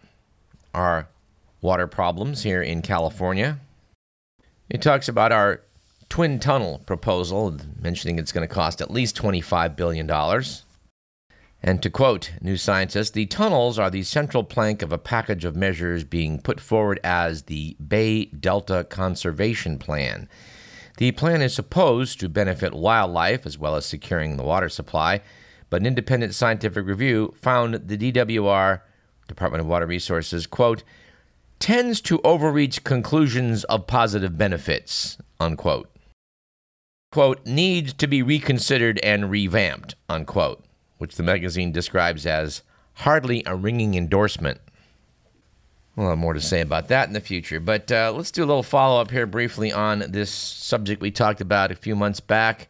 our 0.74 1.08
water 1.60 1.86
problems 1.86 2.42
here 2.42 2.62
in 2.62 2.82
California. 2.82 3.58
It 4.68 4.82
talks 4.82 5.08
about 5.08 5.32
our 5.32 5.62
twin 6.08 6.38
tunnel 6.38 6.80
proposal, 6.86 7.56
mentioning 7.80 8.18
it's 8.18 8.32
going 8.32 8.46
to 8.46 8.52
cost 8.52 8.80
at 8.80 8.90
least 8.90 9.16
$25 9.16 9.76
billion. 9.76 10.06
And 11.62 11.82
to 11.82 11.90
quote 11.90 12.32
New 12.40 12.56
Scientist, 12.56 13.12
the 13.12 13.26
tunnels 13.26 13.78
are 13.78 13.90
the 13.90 14.02
central 14.02 14.44
plank 14.44 14.80
of 14.80 14.92
a 14.92 14.98
package 14.98 15.44
of 15.44 15.54
measures 15.54 16.04
being 16.04 16.40
put 16.40 16.58
forward 16.58 16.98
as 17.04 17.42
the 17.42 17.76
Bay 17.86 18.26
Delta 18.26 18.84
Conservation 18.84 19.78
Plan. 19.78 20.28
The 20.96 21.12
plan 21.12 21.42
is 21.42 21.54
supposed 21.54 22.18
to 22.20 22.28
benefit 22.30 22.72
wildlife 22.72 23.44
as 23.44 23.58
well 23.58 23.76
as 23.76 23.84
securing 23.84 24.36
the 24.36 24.42
water 24.42 24.70
supply, 24.70 25.20
but 25.68 25.82
an 25.82 25.86
independent 25.86 26.34
scientific 26.34 26.86
review 26.86 27.34
found 27.36 27.74
the 27.74 27.98
DWR, 27.98 28.80
Department 29.28 29.60
of 29.60 29.66
Water 29.66 29.86
Resources, 29.86 30.46
quote, 30.46 30.82
tends 31.58 32.00
to 32.00 32.20
overreach 32.24 32.84
conclusions 32.84 33.64
of 33.64 33.86
positive 33.86 34.38
benefits, 34.38 35.18
unquote. 35.38 35.90
Quote, 37.12 37.44
needs 37.44 37.92
to 37.92 38.06
be 38.06 38.22
reconsidered 38.22 38.98
and 39.00 39.30
revamped, 39.30 39.94
unquote 40.08 40.64
which 41.00 41.16
the 41.16 41.22
magazine 41.22 41.72
describes 41.72 42.26
as 42.26 42.62
hardly 42.92 43.42
a 43.46 43.56
ringing 43.56 43.94
endorsement. 43.94 44.60
We'll 45.96 46.10
have 46.10 46.18
more 46.18 46.34
to 46.34 46.40
say 46.40 46.60
about 46.60 46.88
that 46.88 47.08
in 47.08 47.14
the 47.14 47.20
future. 47.20 47.58
But 47.58 47.90
uh, 47.90 48.12
let's 48.14 48.30
do 48.30 48.44
a 48.44 48.46
little 48.46 48.62
follow 48.62 49.00
up 49.00 49.10
here 49.10 49.26
briefly 49.26 49.72
on 49.72 50.04
this 50.08 50.30
subject 50.30 51.00
we 51.00 51.10
talked 51.10 51.40
about 51.40 51.70
a 51.72 51.74
few 51.74 51.96
months 51.96 52.20
back 52.20 52.68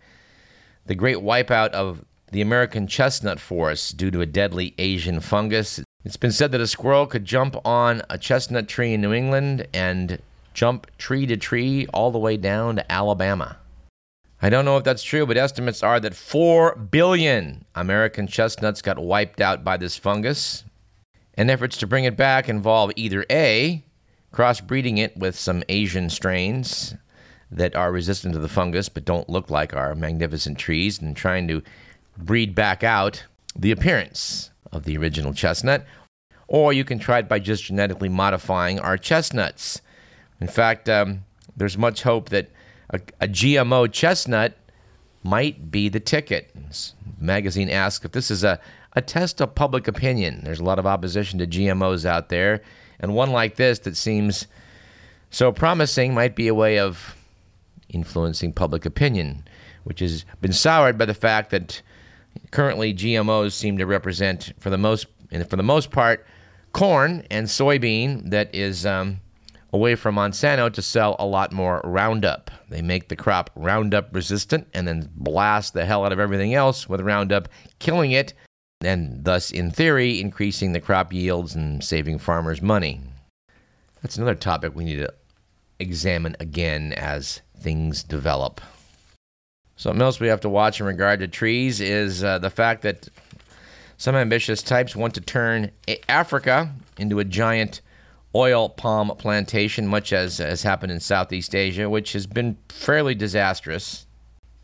the 0.87 0.94
great 0.94 1.18
wipeout 1.18 1.70
of 1.70 2.04
the 2.30 2.40
American 2.40 2.87
chestnut 2.87 3.40
forest 3.40 3.96
due 3.96 4.10
to 4.10 4.20
a 4.20 4.26
deadly 4.26 4.75
Asian 4.78 5.20
fungus. 5.20 5.80
It's 6.04 6.16
been 6.16 6.32
said 6.32 6.52
that 6.52 6.60
a 6.60 6.66
squirrel 6.66 7.06
could 7.06 7.25
jump 7.25 7.56
on 7.64 8.02
a 8.08 8.16
chestnut 8.16 8.68
tree 8.68 8.94
in 8.94 9.00
New 9.00 9.12
England 9.12 9.66
and 9.75 10.20
jump 10.54 10.87
tree 10.99 11.26
to 11.26 11.37
tree 11.37 11.87
all 11.92 12.10
the 12.10 12.18
way 12.18 12.37
down 12.37 12.76
to 12.76 12.92
Alabama. 12.92 13.58
I 14.42 14.49
don't 14.49 14.64
know 14.64 14.78
if 14.78 14.85
that's 14.85 15.02
true, 15.02 15.26
but 15.26 15.37
estimates 15.37 15.82
are 15.82 16.00
that 16.00 16.14
4 16.14 16.75
billion 16.76 17.66
American 17.75 18.26
chestnuts 18.26 18.80
got 18.80 18.99
wiped 18.99 19.40
out 19.40 19.62
by 19.64 19.76
this 19.76 19.99
fungus. 19.99 20.64
And 21.35 21.50
efforts 21.50 21.76
to 21.78 21.87
bring 21.87 22.04
it 22.04 22.16
back 22.16 22.49
involve 22.49 22.92
either 22.97 23.26
A, 23.30 23.85
crossbreeding 24.32 24.99
it 24.99 25.16
with 25.16 25.38
some 25.38 25.62
Asian 25.68 26.09
strains 26.09 26.94
that 27.50 27.74
are 27.74 27.92
resistant 27.92 28.33
to 28.35 28.40
the 28.40 28.48
fungus 28.48 28.88
but 28.88 29.05
don't 29.05 29.29
look 29.29 29.50
like 29.50 29.74
our 29.74 29.94
magnificent 29.94 30.59
trees, 30.59 31.00
and 31.00 31.16
trying 31.16 31.46
to 31.48 31.62
breed 32.16 32.55
back 32.55 32.83
out 32.83 33.24
the 33.55 33.70
appearance 33.70 34.50
of 34.72 34.85
the 34.85 34.96
original 34.96 35.35
chestnut. 35.35 35.85
Or 36.48 36.72
you 36.72 36.85
can 36.85 36.98
try 36.98 37.18
it 37.18 37.29
by 37.29 37.40
just 37.40 37.64
genetically 37.64 38.09
modifying 38.09 38.81
our 38.81 38.96
chestnuts. 38.96 39.83
In 40.40 40.48
fact, 40.48 40.88
um, 40.88 41.24
there's 41.57 41.76
much 41.76 42.03
hope 42.03 42.31
that 42.31 42.50
a, 42.90 43.00
a 43.20 43.29
GMO 43.29 43.90
chestnut 43.90 44.57
might 45.22 45.70
be 45.70 45.88
the 45.88 46.00
ticket. 46.00 46.50
This 46.55 46.94
magazine 47.20 47.70
asks 47.70 48.05
if 48.05 48.12
this 48.12 48.31
is 48.31 48.44
a, 48.44 48.61
a 48.94 49.03
test 49.03 49.40
of 49.40 49.55
public 49.55 49.88
opinion. 49.88 50.42
There's 50.44 50.61
a 50.61 50.64
lot 50.64 50.79
of 50.79 50.87
opposition 50.87 51.38
to 51.38 51.46
GMOs 51.46 52.05
out 52.05 52.29
there, 52.29 52.62
and 52.98 53.14
one 53.14 53.31
like 53.31 53.57
this 53.57 53.79
that 53.81 53.96
seems 53.96 54.46
so 55.31 55.53
promising 55.53 56.14
might 56.14 56.35
be 56.35 56.48
a 56.48 56.55
way 56.55 56.79
of 56.79 57.16
influencing 57.88 58.53
public 58.53 58.85
opinion, 58.85 59.44
which 59.85 60.00
has 60.00 60.24
been 60.40 60.53
soured 60.53 60.98
by 60.98 61.05
the 61.05 61.14
fact 61.14 61.50
that 61.50 61.83
currently 62.50 62.94
GMOs 62.94 63.53
seem 63.53 63.79
to 63.79 63.87
represent, 63.87 64.53
for 64.59 64.70
the 64.70 64.79
most, 64.79 65.07
for 65.48 65.57
the 65.57 65.62
most 65.62 65.90
part, 65.90 66.26
corn 66.72 67.26
and 67.31 67.46
soybean 67.46 68.31
that 68.31 68.53
is 68.55 68.87
um, 68.87 69.20
away 69.72 69.94
from 69.94 70.16
Monsanto 70.16 70.72
to 70.72 70.83
sell 70.83 71.16
a 71.18 71.26
lot 71.26 71.52
more 71.52 71.80
Roundup. 71.85 72.50
They 72.68 72.83
make 72.83 73.09
the 73.09 73.16
crop 73.16 73.50
Roundup 73.54 74.14
resistant 74.14 74.66
and 74.74 74.87
then 74.87 75.09
blast 75.14 75.74
the 75.74 75.85
hell 75.85 76.04
out 76.04 76.12
of 76.12 76.18
everything 76.18 76.54
else 76.54 76.88
with 76.88 77.00
Roundup, 77.00 77.48
killing 77.78 78.12
it, 78.12 78.35
and 78.83 79.24
thus, 79.24 79.50
in 79.50 79.70
theory, 79.70 80.20
increasing 80.20 80.72
the 80.72 80.80
crop 80.80 81.12
yields 81.12 81.54
and 81.54 81.85
saving 81.85 82.18
farmers 82.18 82.62
money. 82.62 83.00
That's 84.02 84.16
another 84.16 84.35
topic 84.35 84.74
we 84.74 84.85
need 84.85 84.96
to 84.96 85.12
examine 85.78 86.37
again 86.40 86.92
as 86.94 87.42
things 87.59 88.02
develop. 88.02 88.61
Something 89.76 90.02
else 90.02 90.20
we 90.20 90.28
have 90.28 90.40
to 90.40 90.48
watch 90.48 90.80
in 90.80 90.87
regard 90.87 91.20
to 91.20 91.28
trees 91.28 91.80
is 91.80 92.24
uh, 92.24 92.38
the 92.38 92.50
fact 92.50 92.83
that 92.83 93.09
some 93.96 94.14
ambitious 94.14 94.62
types 94.62 94.96
want 94.96 95.14
to 95.14 95.20
turn 95.20 95.70
Africa 96.09 96.72
into 96.98 97.18
a 97.18 97.24
giant 97.24 97.80
oil 98.35 98.69
palm 98.69 99.12
plantation, 99.19 99.87
much 99.87 100.12
as 100.12 100.38
has 100.38 100.62
happened 100.62 100.93
in 100.93 101.01
Southeast 101.01 101.55
Asia, 101.55 101.88
which 101.88 102.12
has 102.12 102.27
been 102.27 102.57
fairly 102.69 103.14
disastrous. 103.14 104.07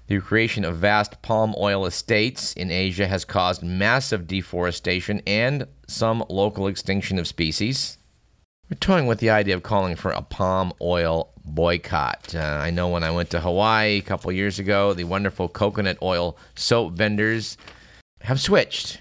The 0.09 0.21
creation 0.21 0.65
of 0.65 0.77
vast 0.77 1.21
palm 1.21 1.55
oil 1.59 1.85
estates 1.85 2.53
in 2.53 2.71
Asia 2.71 3.09
has 3.09 3.25
caused 3.25 3.63
massive 3.65 4.29
deforestation 4.29 5.21
and 5.27 5.67
some 5.89 6.25
local 6.29 6.69
extinction 6.69 7.19
of 7.19 7.27
species. 7.27 7.99
We're 8.71 8.77
toying 8.77 9.07
with 9.07 9.19
the 9.19 9.31
idea 9.31 9.55
of 9.55 9.63
calling 9.63 9.97
for 9.97 10.13
a 10.13 10.23
palm 10.23 10.73
oil 10.81 11.31
boycott. 11.45 12.35
Uh, 12.35 12.59
I 12.61 12.71
know 12.71 12.89
when 12.89 13.03
I 13.03 13.11
went 13.11 13.31
to 13.31 13.41
Hawaii 13.41 13.99
a 13.99 14.03
couple 14.03 14.31
years 14.33 14.59
ago, 14.59 14.93
the 14.93 15.05
wonderful 15.05 15.49
coconut 15.49 15.99
oil 16.03 16.37
soap 16.55 16.95
vendors 16.95 17.57
have 18.23 18.41
switched 18.41 19.01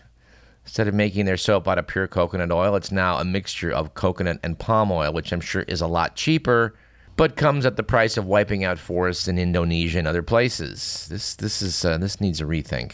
Instead 0.66 0.88
of 0.88 0.94
making 0.96 1.26
their 1.26 1.38
soap 1.38 1.68
out 1.68 1.78
of 1.78 1.88
pure 1.88 2.08
coconut 2.08 2.52
oil, 2.52 2.76
it's 2.76 2.92
now 2.92 3.18
a 3.18 3.24
mixture 3.24 3.72
of 3.72 3.94
coconut 3.94 4.40
and 4.44 4.58
palm 4.58 4.92
oil, 4.92 5.14
which 5.14 5.32
I'm 5.32 5.40
sure 5.40 5.62
is 5.64 5.80
a 5.80 5.88
lot 5.88 6.16
cheaper, 6.16 6.76
but 7.16 7.36
comes 7.36 7.66
at 7.66 7.78
the 7.78 7.84
price 7.84 8.18
of 8.18 8.26
wiping 8.26 8.64
out 8.64 8.80
forests 8.80 9.28
in 9.28 9.38
Indonesia 9.38 10.00
and 10.00 10.08
other 10.08 10.24
places. 10.24 11.08
This 11.10 11.36
this 11.36 11.62
is 11.62 11.86
uh, 11.86 11.98
this 12.00 12.20
needs 12.20 12.42
a 12.42 12.46
rethink. 12.46 12.94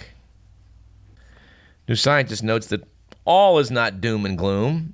New 1.88 1.96
Scientist 1.96 2.44
notes 2.44 2.68
that 2.68 2.84
all 3.26 3.58
is 3.58 3.72
not 3.72 4.02
doom 4.02 4.26
and 4.26 4.38
gloom 4.38 4.94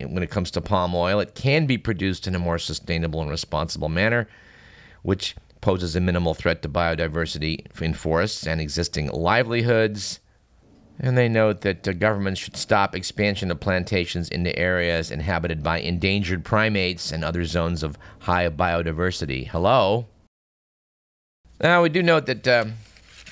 when 0.00 0.22
it 0.22 0.30
comes 0.30 0.50
to 0.50 0.60
palm 0.60 0.94
oil. 0.94 1.20
It 1.20 1.34
can 1.34 1.66
be 1.66 1.78
produced 1.78 2.26
in 2.26 2.34
a 2.34 2.38
more 2.38 2.58
sustainable 2.58 3.20
and 3.20 3.30
responsible 3.30 3.88
manner, 3.88 4.28
which 5.02 5.36
poses 5.60 5.94
a 5.94 6.00
minimal 6.00 6.34
threat 6.34 6.62
to 6.62 6.68
biodiversity 6.68 7.64
in 7.80 7.94
forests 7.94 8.46
and 8.46 8.60
existing 8.60 9.08
livelihoods. 9.08 10.18
And 10.98 11.16
they 11.18 11.28
note 11.28 11.62
that 11.62 11.86
uh, 11.88 11.92
governments 11.92 12.40
should 12.40 12.56
stop 12.56 12.94
expansion 12.94 13.50
of 13.50 13.60
plantations 13.60 14.28
into 14.28 14.56
areas 14.56 15.10
inhabited 15.10 15.62
by 15.62 15.80
endangered 15.80 16.44
primates 16.44 17.10
and 17.10 17.24
other 17.24 17.44
zones 17.44 17.82
of 17.82 17.98
high 18.20 18.48
biodiversity. 18.48 19.48
Hello? 19.48 20.06
Now, 21.60 21.82
we 21.82 21.88
do 21.88 22.02
note 22.02 22.26
that 22.26 22.46
uh, 22.46 22.66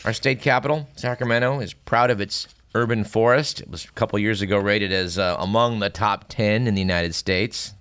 our 0.04 0.12
state 0.12 0.40
capital, 0.40 0.88
Sacramento, 0.96 1.60
is 1.60 1.74
proud 1.74 2.10
of 2.10 2.20
its 2.20 2.48
urban 2.74 3.04
forest. 3.04 3.60
It 3.60 3.70
was 3.70 3.84
a 3.84 3.92
couple 3.92 4.18
years 4.18 4.40
ago 4.40 4.58
rated 4.58 4.92
as 4.92 5.18
uh, 5.18 5.36
among 5.38 5.80
the 5.80 5.90
top 5.90 6.26
10 6.28 6.66
in 6.66 6.74
the 6.74 6.80
United 6.80 7.14
States. 7.14 7.74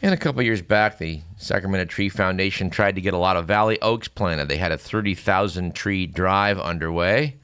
And 0.00 0.14
a 0.14 0.16
couple 0.16 0.42
years 0.42 0.62
back, 0.62 0.98
the 0.98 1.22
Sacramento 1.36 1.86
Tree 1.86 2.08
Foundation 2.08 2.70
tried 2.70 2.94
to 2.94 3.00
get 3.00 3.14
a 3.14 3.18
lot 3.18 3.36
of 3.36 3.46
valley 3.46 3.80
oaks 3.82 4.06
planted. 4.06 4.48
They 4.48 4.56
had 4.56 4.70
a 4.70 4.78
30,000 4.78 5.74
tree 5.74 6.06
drive 6.06 6.60
underway. 6.60 7.37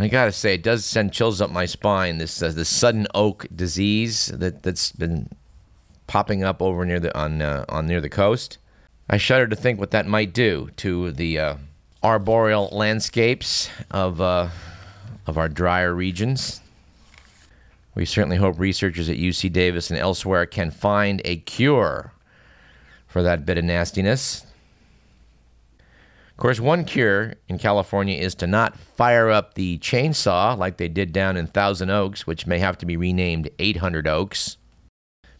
I 0.00 0.08
gotta 0.08 0.32
say, 0.32 0.54
it 0.54 0.62
does 0.62 0.84
send 0.84 1.12
chills 1.12 1.40
up 1.40 1.50
my 1.50 1.66
spine. 1.66 2.18
This 2.18 2.42
uh, 2.42 2.64
sudden 2.64 3.06
oak 3.14 3.46
disease 3.54 4.26
that 4.26 4.62
that's 4.62 4.92
been 4.92 5.28
popping 6.06 6.44
up 6.44 6.62
over 6.62 6.84
near 6.84 7.00
the 7.00 7.16
on 7.18 7.42
uh, 7.42 7.64
on 7.68 7.86
near 7.86 8.00
the 8.00 8.08
coast. 8.08 8.58
I 9.10 9.16
shudder 9.16 9.46
to 9.48 9.56
think 9.56 9.80
what 9.80 9.90
that 9.92 10.06
might 10.06 10.32
do 10.32 10.70
to 10.76 11.12
the 11.12 11.38
uh, 11.38 11.56
arboreal 12.02 12.68
landscapes 12.72 13.70
of 13.90 14.20
uh, 14.20 14.48
of 15.26 15.38
our 15.38 15.48
drier 15.48 15.94
regions. 15.94 16.60
We 17.94 18.04
certainly 18.04 18.36
hope 18.36 18.58
researchers 18.58 19.08
at 19.08 19.16
UC 19.16 19.52
Davis 19.52 19.90
and 19.90 19.98
elsewhere 19.98 20.46
can 20.46 20.70
find 20.70 21.20
a 21.24 21.38
cure 21.38 22.12
for 23.08 23.22
that 23.22 23.44
bit 23.44 23.58
of 23.58 23.64
nastiness. 23.64 24.46
Of 26.38 26.42
course, 26.42 26.60
one 26.60 26.84
cure 26.84 27.34
in 27.48 27.58
California 27.58 28.16
is 28.16 28.36
to 28.36 28.46
not 28.46 28.78
fire 28.78 29.28
up 29.28 29.54
the 29.54 29.76
chainsaw 29.78 30.56
like 30.56 30.76
they 30.76 30.86
did 30.86 31.12
down 31.12 31.36
in 31.36 31.48
Thousand 31.48 31.90
Oaks, 31.90 32.28
which 32.28 32.46
may 32.46 32.60
have 32.60 32.78
to 32.78 32.86
be 32.86 32.96
renamed 32.96 33.50
800 33.58 34.06
Oaks. 34.06 34.56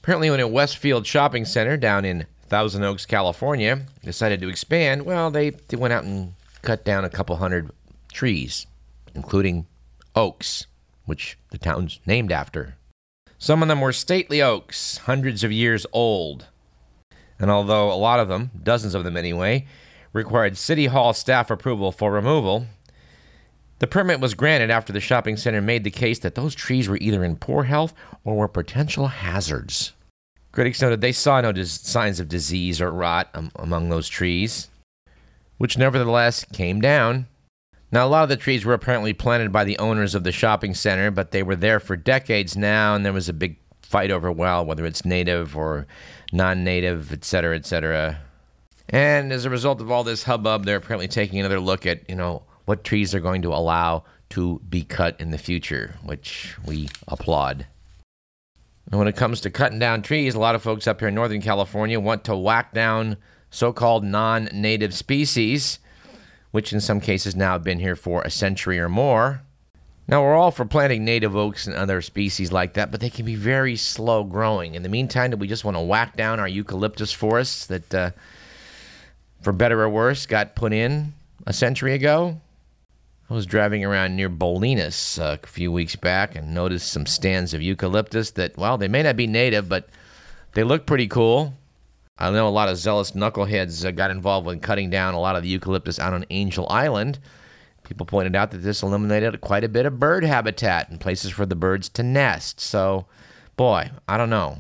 Apparently, 0.03 0.29
when 0.29 0.41
a 0.41 0.49
Westfield 0.49 1.07
shopping 1.07 1.45
center 1.45 1.77
down 1.77 2.05
in 2.05 2.27
Thousand 2.49 2.83
Oaks, 2.83 3.07
California, 3.07 3.83
decided 4.03 4.41
to 4.41 4.49
expand, 4.49 5.07
well, 5.07 5.31
they, 5.31 5.51
they 5.51 5.77
went 5.77 5.93
out 5.93 6.03
and 6.03 6.33
cut 6.63 6.85
down 6.85 7.05
a 7.05 7.11
couple 7.11 7.37
hundred 7.37 7.71
trees, 8.13 8.67
including 9.15 9.69
oaks, 10.17 10.67
which 11.05 11.39
the 11.51 11.59
town's 11.59 12.01
named 12.07 12.33
after. 12.33 12.75
Some 13.39 13.63
of 13.63 13.69
them 13.69 13.81
were 13.81 13.93
stately 13.93 14.43
oaks, 14.43 14.99
hundreds 14.99 15.45
of 15.45 15.53
years 15.53 15.87
old. 15.93 16.49
And 17.39 17.53
although 17.53 17.93
a 17.93 17.95
lot 17.95 18.19
of 18.19 18.27
them, 18.27 18.51
dozens 18.65 18.97
of 18.97 19.05
them 19.05 19.17
anyway, 19.17 19.65
required 20.13 20.57
City 20.57 20.87
Hall 20.87 21.13
staff 21.13 21.51
approval 21.51 21.93
for 21.93 22.13
removal, 22.13 22.67
the 23.79 23.87
permit 23.87 24.21
was 24.21 24.35
granted 24.35 24.71
after 24.71 24.93
the 24.93 25.01
shopping 25.01 25.37
center 25.37 25.61
made 25.61 25.85
the 25.85 25.91
case 25.91 26.19
that 26.21 26.35
those 26.35 26.55
trees 26.55 26.89
were 26.89 26.99
either 27.01 27.23
in 27.23 27.37
poor 27.37 27.65
health 27.65 27.95
or 28.25 28.37
were 28.37 28.49
potential 28.49 29.07
hazards. 29.07 29.93
Critics 30.51 30.83
noted 30.83 31.01
they 31.01 31.13
saw 31.13 31.41
no 31.41 31.53
dis- 31.53 31.81
signs 31.81 32.19
of 32.19 32.29
disease 32.29 32.81
or 32.81 32.91
rot 32.91 33.29
um, 33.35 33.53
among 33.57 33.89
those 33.89 34.09
trees, 34.09 34.69
which 35.59 35.79
nevertheless 35.79 36.45
came 36.47 36.81
down. 36.81 37.27
Now, 37.93 38.07
a 38.07 38.09
lot 38.09 38.25
of 38.25 38.29
the 38.29 38.37
trees 38.37 38.65
were 38.65 38.75
apparently 38.75 39.13
planted 39.13 39.53
by 39.53 39.65
the 39.65 39.79
owners 39.79 40.15
of 40.15 40.25
the 40.25 40.33
shopping 40.33 40.75
center, 40.75 41.11
but 41.11 41.31
they 41.31 41.43
were 41.43 41.57
there 41.57 41.81
for 41.81 41.97
decades 41.97 42.57
now, 42.57 42.95
and 42.95 43.05
there 43.05 43.13
was 43.13 43.29
a 43.29 43.33
big 43.33 43.57
fight 43.81 44.11
over, 44.11 44.31
well, 44.31 44.65
whether 44.65 44.85
it's 44.85 45.05
native 45.05 45.57
or 45.57 45.87
non 46.33 46.65
native, 46.65 47.13
et 47.13 47.25
cetera, 47.25 47.57
et 47.57 47.65
cetera. 47.65 48.21
And 48.91 49.33
as 49.33 49.45
a 49.45 49.51
result 49.51 49.81
of 49.81 49.91
all 49.91 50.05
this 50.05 50.23
hubbub, 50.23 50.65
they're 50.65 50.79
apparently 50.79 51.09
taking 51.09 51.39
another 51.39 51.61
look 51.61 51.87
at, 51.87 52.09
you 52.09 52.17
know, 52.17 52.43
what 52.65 52.85
trees 52.85 53.13
they're 53.13 53.21
going 53.21 53.43
to 53.43 53.53
allow 53.53 54.05
to 54.31 54.61
be 54.69 54.83
cut 54.83 55.21
in 55.21 55.31
the 55.31 55.39
future, 55.39 55.95
which 56.03 56.57
we 56.65 56.89
applaud. 57.07 57.67
And 58.91 58.99
when 58.99 59.09
it 59.09 59.17
comes 59.17 59.41
to 59.43 59.51
cutting 59.51 59.79
down 59.79 60.03
trees, 60.03 60.35
a 60.35 60.39
lot 60.39 60.55
of 60.55 60.63
folks 60.63 60.87
up 60.87 61.01
here 61.01 61.09
in 61.09 61.15
Northern 61.15 61.43
California 61.43 62.01
want 62.01 62.25
to 62.25 62.37
whack 62.37 62.73
down 62.73 63.17
so 63.51 63.73
called 63.73 64.05
non 64.05 64.49
native 64.53 64.95
species, 64.95 65.79
which 66.51 66.73
in 66.73 66.81
some 66.81 67.01
cases 67.01 67.37
now 67.37 67.53
have 67.53 67.65
been 67.65 67.81
here 67.81 67.97
for 67.97 68.23
a 68.23 68.31
century 68.31 68.79
or 68.79 68.89
more. 68.89 69.43
Now, 70.07 70.23
we're 70.23 70.35
all 70.35 70.51
for 70.51 70.65
planting 70.65 71.05
native 71.05 71.37
oaks 71.37 71.67
and 71.67 71.77
other 71.77 72.01
species 72.01 72.51
like 72.51 72.73
that, 72.75 72.91
but 72.91 73.01
they 73.01 73.11
can 73.11 73.27
be 73.27 73.35
very 73.35 73.77
slow 73.77 74.25
growing. 74.25 74.75
In 74.75 74.83
the 74.83 74.89
meantime, 74.89 75.33
we 75.33 75.47
just 75.47 75.67
want 75.67 75.77
to 75.77 75.83
whack 75.83 76.17
down 76.17 76.41
our 76.41 76.49
eucalyptus 76.49 77.13
forests 77.13 77.67
that, 77.67 77.95
uh, 77.95 78.11
for 79.41 79.53
better 79.53 79.83
or 79.83 79.89
worse, 79.89 80.27
got 80.27 80.55
put 80.55 80.73
in 80.73 81.15
a 81.47 81.53
century 81.53 81.95
ago? 81.95 82.41
I 83.31 83.35
was 83.35 83.45
driving 83.45 83.85
around 83.85 84.17
near 84.17 84.31
Bolinas 84.31 85.19
a 85.19 85.47
few 85.47 85.71
weeks 85.71 85.97
back 85.97 86.35
and 86.35 86.55
noticed 86.55 86.91
some 86.91 87.05
stands 87.05 87.53
of 87.53 87.61
eucalyptus 87.61 88.31
that, 88.33 88.57
well, 88.57 88.79
they 88.79 88.89
may 88.89 89.03
not 89.03 89.17
be 89.17 89.27
native, 89.27 89.69
but 89.69 89.89
they 90.55 90.65
look 90.65 90.87
pretty 90.87 91.07
cool. 91.07 91.55
I 92.19 92.31
know 92.31 92.49
a 92.49 92.51
lot 92.51 92.71
of 92.71 92.79
zealous 92.79 93.13
knuckleheads 93.13 93.85
uh, 93.85 93.91
got 93.91 94.11
involved 94.11 94.47
with 94.47 94.63
cutting 94.63 94.91
down 94.91 95.15
a 95.15 95.21
lot 95.21 95.37
of 95.37 95.43
the 95.43 95.49
eucalyptus 95.51 95.99
out 95.99 96.15
on 96.15 96.25
Angel 96.31 96.67
Island. 96.69 97.19
People 97.85 98.07
pointed 98.07 98.35
out 98.35 98.51
that 98.51 98.59
this 98.59 98.83
eliminated 98.83 99.41
quite 99.41 99.63
a 99.63 99.69
bit 99.69 99.87
of 99.87 100.01
bird 100.01 100.25
habitat 100.25 100.89
and 100.89 100.99
places 100.99 101.31
for 101.31 101.47
the 101.47 101.55
birds 101.55 101.89
to 101.91 102.03
nest. 102.03 102.61
So, 102.61 103.07
boy, 103.57 103.91
I 104.09 104.17
don't 104.17 104.31
know. 104.31 104.59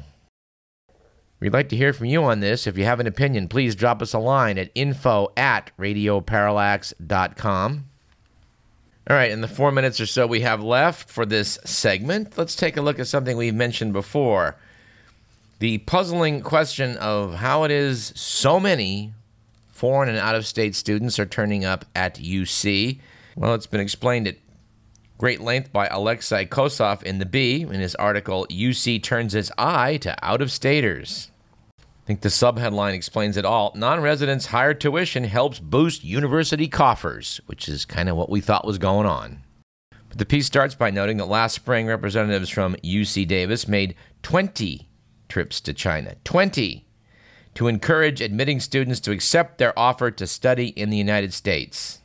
We'd 1.40 1.52
like 1.52 1.68
to 1.68 1.76
hear 1.76 1.92
from 1.92 2.06
you 2.06 2.24
on 2.24 2.40
this. 2.40 2.66
If 2.66 2.76
you 2.76 2.84
have 2.84 3.00
an 3.00 3.06
opinion, 3.06 3.48
please 3.48 3.76
drop 3.76 4.02
us 4.02 4.12
a 4.12 4.18
line 4.18 4.58
at 4.58 4.70
info 4.74 5.32
at 5.36 5.70
radioparallax.com. 5.78 7.84
All 9.08 9.16
right, 9.16 9.30
in 9.30 9.40
the 9.40 9.48
four 9.48 9.72
minutes 9.72 10.00
or 10.00 10.06
so 10.06 10.26
we 10.26 10.40
have 10.40 10.62
left 10.62 11.08
for 11.08 11.24
this 11.24 11.58
segment, 11.64 12.36
let's 12.36 12.54
take 12.54 12.76
a 12.76 12.82
look 12.82 12.98
at 12.98 13.06
something 13.06 13.36
we've 13.36 13.54
mentioned 13.54 13.94
before. 13.94 14.56
The 15.60 15.78
puzzling 15.78 16.42
question 16.42 16.96
of 16.98 17.34
how 17.34 17.64
it 17.64 17.70
is 17.70 18.12
so 18.14 18.60
many 18.60 19.14
foreign 19.68 20.08
and 20.08 20.18
out 20.18 20.34
of 20.34 20.46
state 20.46 20.74
students 20.74 21.18
are 21.18 21.26
turning 21.26 21.64
up 21.64 21.84
at 21.94 22.16
UC. 22.16 23.00
Well, 23.36 23.54
it's 23.54 23.66
been 23.66 23.80
explained 23.80 24.28
at 24.28 24.36
great 25.18 25.40
length 25.40 25.72
by 25.72 25.86
Alexei 25.88 26.46
Koseff 26.46 27.02
in 27.02 27.18
The 27.18 27.26
Bee 27.26 27.62
in 27.62 27.80
his 27.80 27.94
article, 27.96 28.46
UC 28.48 29.02
Turns 29.02 29.34
Its 29.34 29.50
Eye 29.58 29.98
to 29.98 30.16
Out 30.24 30.40
of 30.40 30.50
Staters 30.50 31.30
I 31.80 32.06
think 32.08 32.22
the 32.22 32.30
subheadline 32.30 32.94
explains 32.94 33.36
it 33.36 33.44
all. 33.44 33.70
Non 33.74 34.00
residents 34.00 34.46
higher 34.46 34.72
tuition 34.72 35.24
helps 35.24 35.58
boost 35.58 36.02
university 36.02 36.66
coffers, 36.66 37.38
which 37.44 37.68
is 37.68 37.84
kind 37.84 38.08
of 38.08 38.16
what 38.16 38.30
we 38.30 38.40
thought 38.40 38.66
was 38.66 38.78
going 38.78 39.06
on. 39.06 39.42
But 40.08 40.16
the 40.16 40.24
piece 40.24 40.46
starts 40.46 40.74
by 40.74 40.90
noting 40.90 41.18
that 41.18 41.26
last 41.26 41.54
spring, 41.54 41.86
representatives 41.86 42.48
from 42.48 42.76
UC 42.76 43.28
Davis 43.28 43.68
made 43.68 43.94
20 44.22 44.88
trips 45.28 45.60
to 45.60 45.74
China. 45.74 46.14
20! 46.24 46.86
To 47.56 47.68
encourage 47.68 48.22
admitting 48.22 48.60
students 48.60 49.00
to 49.00 49.10
accept 49.10 49.58
their 49.58 49.78
offer 49.78 50.10
to 50.10 50.26
study 50.26 50.68
in 50.68 50.88
the 50.88 50.96
United 50.96 51.34
States. 51.34 52.00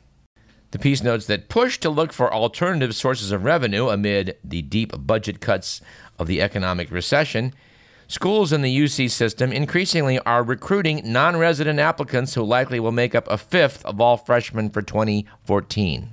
The 0.74 0.80
piece 0.80 1.04
notes 1.04 1.26
that 1.26 1.48
push 1.48 1.78
to 1.78 1.88
look 1.88 2.12
for 2.12 2.34
alternative 2.34 2.96
sources 2.96 3.30
of 3.30 3.44
revenue 3.44 3.90
amid 3.90 4.36
the 4.42 4.60
deep 4.60 4.90
budget 5.06 5.40
cuts 5.40 5.80
of 6.18 6.26
the 6.26 6.42
economic 6.42 6.90
recession 6.90 7.54
Schools 8.08 8.52
in 8.52 8.62
the 8.62 8.76
UC 8.76 9.08
system 9.12 9.52
increasingly 9.52 10.18
are 10.18 10.42
recruiting 10.42 11.00
non 11.04 11.36
resident 11.36 11.78
applicants 11.78 12.34
who 12.34 12.42
likely 12.42 12.80
will 12.80 12.90
make 12.90 13.14
up 13.14 13.28
a 13.30 13.38
fifth 13.38 13.86
of 13.86 14.00
all 14.00 14.16
freshmen 14.16 14.68
for 14.68 14.82
2014. 14.82 16.12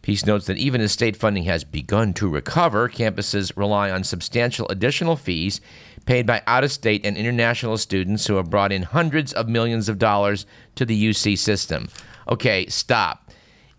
Piece 0.00 0.24
notes 0.24 0.46
that 0.46 0.56
even 0.56 0.80
as 0.80 0.90
state 0.90 1.14
funding 1.14 1.44
has 1.44 1.62
begun 1.62 2.14
to 2.14 2.26
recover, 2.26 2.88
campuses 2.88 3.54
rely 3.54 3.90
on 3.90 4.02
substantial 4.02 4.66
additional 4.68 5.14
fees 5.14 5.60
paid 6.06 6.26
by 6.26 6.40
out 6.46 6.64
of 6.64 6.72
state 6.72 7.04
and 7.04 7.18
international 7.18 7.76
students 7.76 8.26
who 8.26 8.36
have 8.36 8.48
brought 8.48 8.72
in 8.72 8.82
hundreds 8.84 9.34
of 9.34 9.46
millions 9.46 9.90
of 9.90 9.98
dollars 9.98 10.46
to 10.74 10.86
the 10.86 11.10
UC 11.10 11.36
system. 11.36 11.86
Okay, 12.30 12.64
stop. 12.68 13.20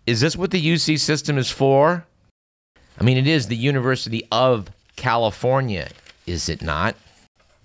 Is 0.06 0.20
this 0.20 0.36
what 0.36 0.52
the 0.52 0.64
UC 0.64 1.00
system 1.00 1.36
is 1.36 1.50
for? 1.50 2.06
I 2.98 3.02
mean, 3.02 3.16
it 3.16 3.26
is 3.26 3.48
the 3.48 3.56
University 3.56 4.26
of 4.30 4.70
California, 4.94 5.88
is 6.26 6.48
it 6.48 6.62
not? 6.62 6.94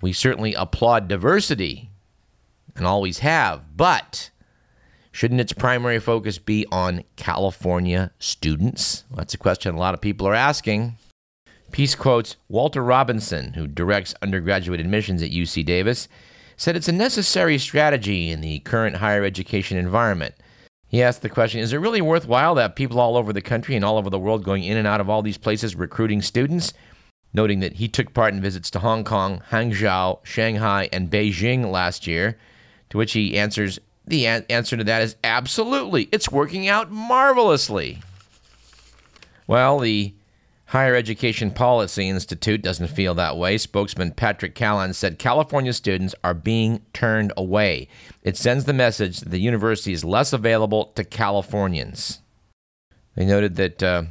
We 0.00 0.12
certainly 0.12 0.52
applaud 0.54 1.06
diversity 1.06 1.88
and 2.74 2.84
always 2.84 3.20
have, 3.20 3.76
but 3.76 4.30
shouldn't 5.12 5.40
its 5.40 5.52
primary 5.52 6.00
focus 6.00 6.38
be 6.38 6.66
on 6.72 7.04
California 7.14 8.10
students? 8.18 9.04
Well, 9.08 9.18
that's 9.18 9.34
a 9.34 9.38
question 9.38 9.76
a 9.76 9.78
lot 9.78 9.94
of 9.94 10.00
people 10.00 10.26
are 10.26 10.34
asking. 10.34 10.96
Piece 11.70 11.94
quotes 11.94 12.36
Walter 12.48 12.82
Robinson, 12.82 13.52
who 13.52 13.68
directs 13.68 14.16
undergraduate 14.20 14.80
admissions 14.80 15.22
at 15.22 15.30
UC 15.30 15.64
Davis, 15.64 16.08
said 16.56 16.74
it's 16.74 16.88
a 16.88 16.92
necessary 16.92 17.56
strategy 17.56 18.30
in 18.30 18.40
the 18.40 18.58
current 18.60 18.96
higher 18.96 19.24
education 19.24 19.78
environment. 19.78 20.34
He 20.92 21.02
asked 21.02 21.22
the 21.22 21.28
question 21.28 21.60
Is 21.60 21.72
it 21.72 21.78
really 21.78 22.00
worthwhile 22.00 22.54
that 22.54 22.76
people 22.76 23.00
all 23.00 23.16
over 23.16 23.32
the 23.32 23.42
country 23.42 23.74
and 23.74 23.84
all 23.84 23.98
over 23.98 24.10
the 24.10 24.18
world 24.18 24.44
going 24.44 24.62
in 24.62 24.76
and 24.76 24.86
out 24.86 25.00
of 25.00 25.10
all 25.10 25.22
these 25.22 25.38
places 25.38 25.74
recruiting 25.74 26.22
students? 26.22 26.72
noting 27.34 27.60
that 27.60 27.74
he 27.74 27.88
took 27.88 28.12
part 28.12 28.34
in 28.34 28.40
visits 28.40 28.70
to 28.70 28.78
Hong 28.78 29.04
Kong, 29.04 29.42
Hangzhou, 29.50 30.18
Shanghai, 30.22 30.88
and 30.92 31.10
Beijing 31.10 31.70
last 31.70 32.06
year, 32.06 32.38
to 32.90 32.98
which 32.98 33.12
he 33.12 33.38
answers 33.38 33.78
the 34.06 34.26
an- 34.26 34.44
answer 34.50 34.76
to 34.76 34.84
that 34.84 35.02
is 35.02 35.16
absolutely. 35.24 36.08
It's 36.12 36.30
working 36.30 36.68
out 36.68 36.90
marvelously. 36.90 38.00
Well, 39.46 39.78
the 39.78 40.12
Higher 40.72 40.94
Education 40.94 41.50
Policy 41.50 42.08
Institute 42.08 42.62
doesn't 42.62 42.86
feel 42.86 43.12
that 43.16 43.36
way. 43.36 43.58
Spokesman 43.58 44.12
Patrick 44.12 44.54
Callan 44.54 44.94
said 44.94 45.18
California 45.18 45.74
students 45.74 46.14
are 46.24 46.32
being 46.32 46.80
turned 46.94 47.30
away. 47.36 47.88
It 48.22 48.38
sends 48.38 48.64
the 48.64 48.72
message 48.72 49.20
that 49.20 49.28
the 49.28 49.38
university 49.38 49.92
is 49.92 50.02
less 50.02 50.32
available 50.32 50.86
to 50.94 51.04
Californians. 51.04 52.20
They 53.14 53.26
noted 53.26 53.56
that 53.56 53.82
uh, 53.82 54.04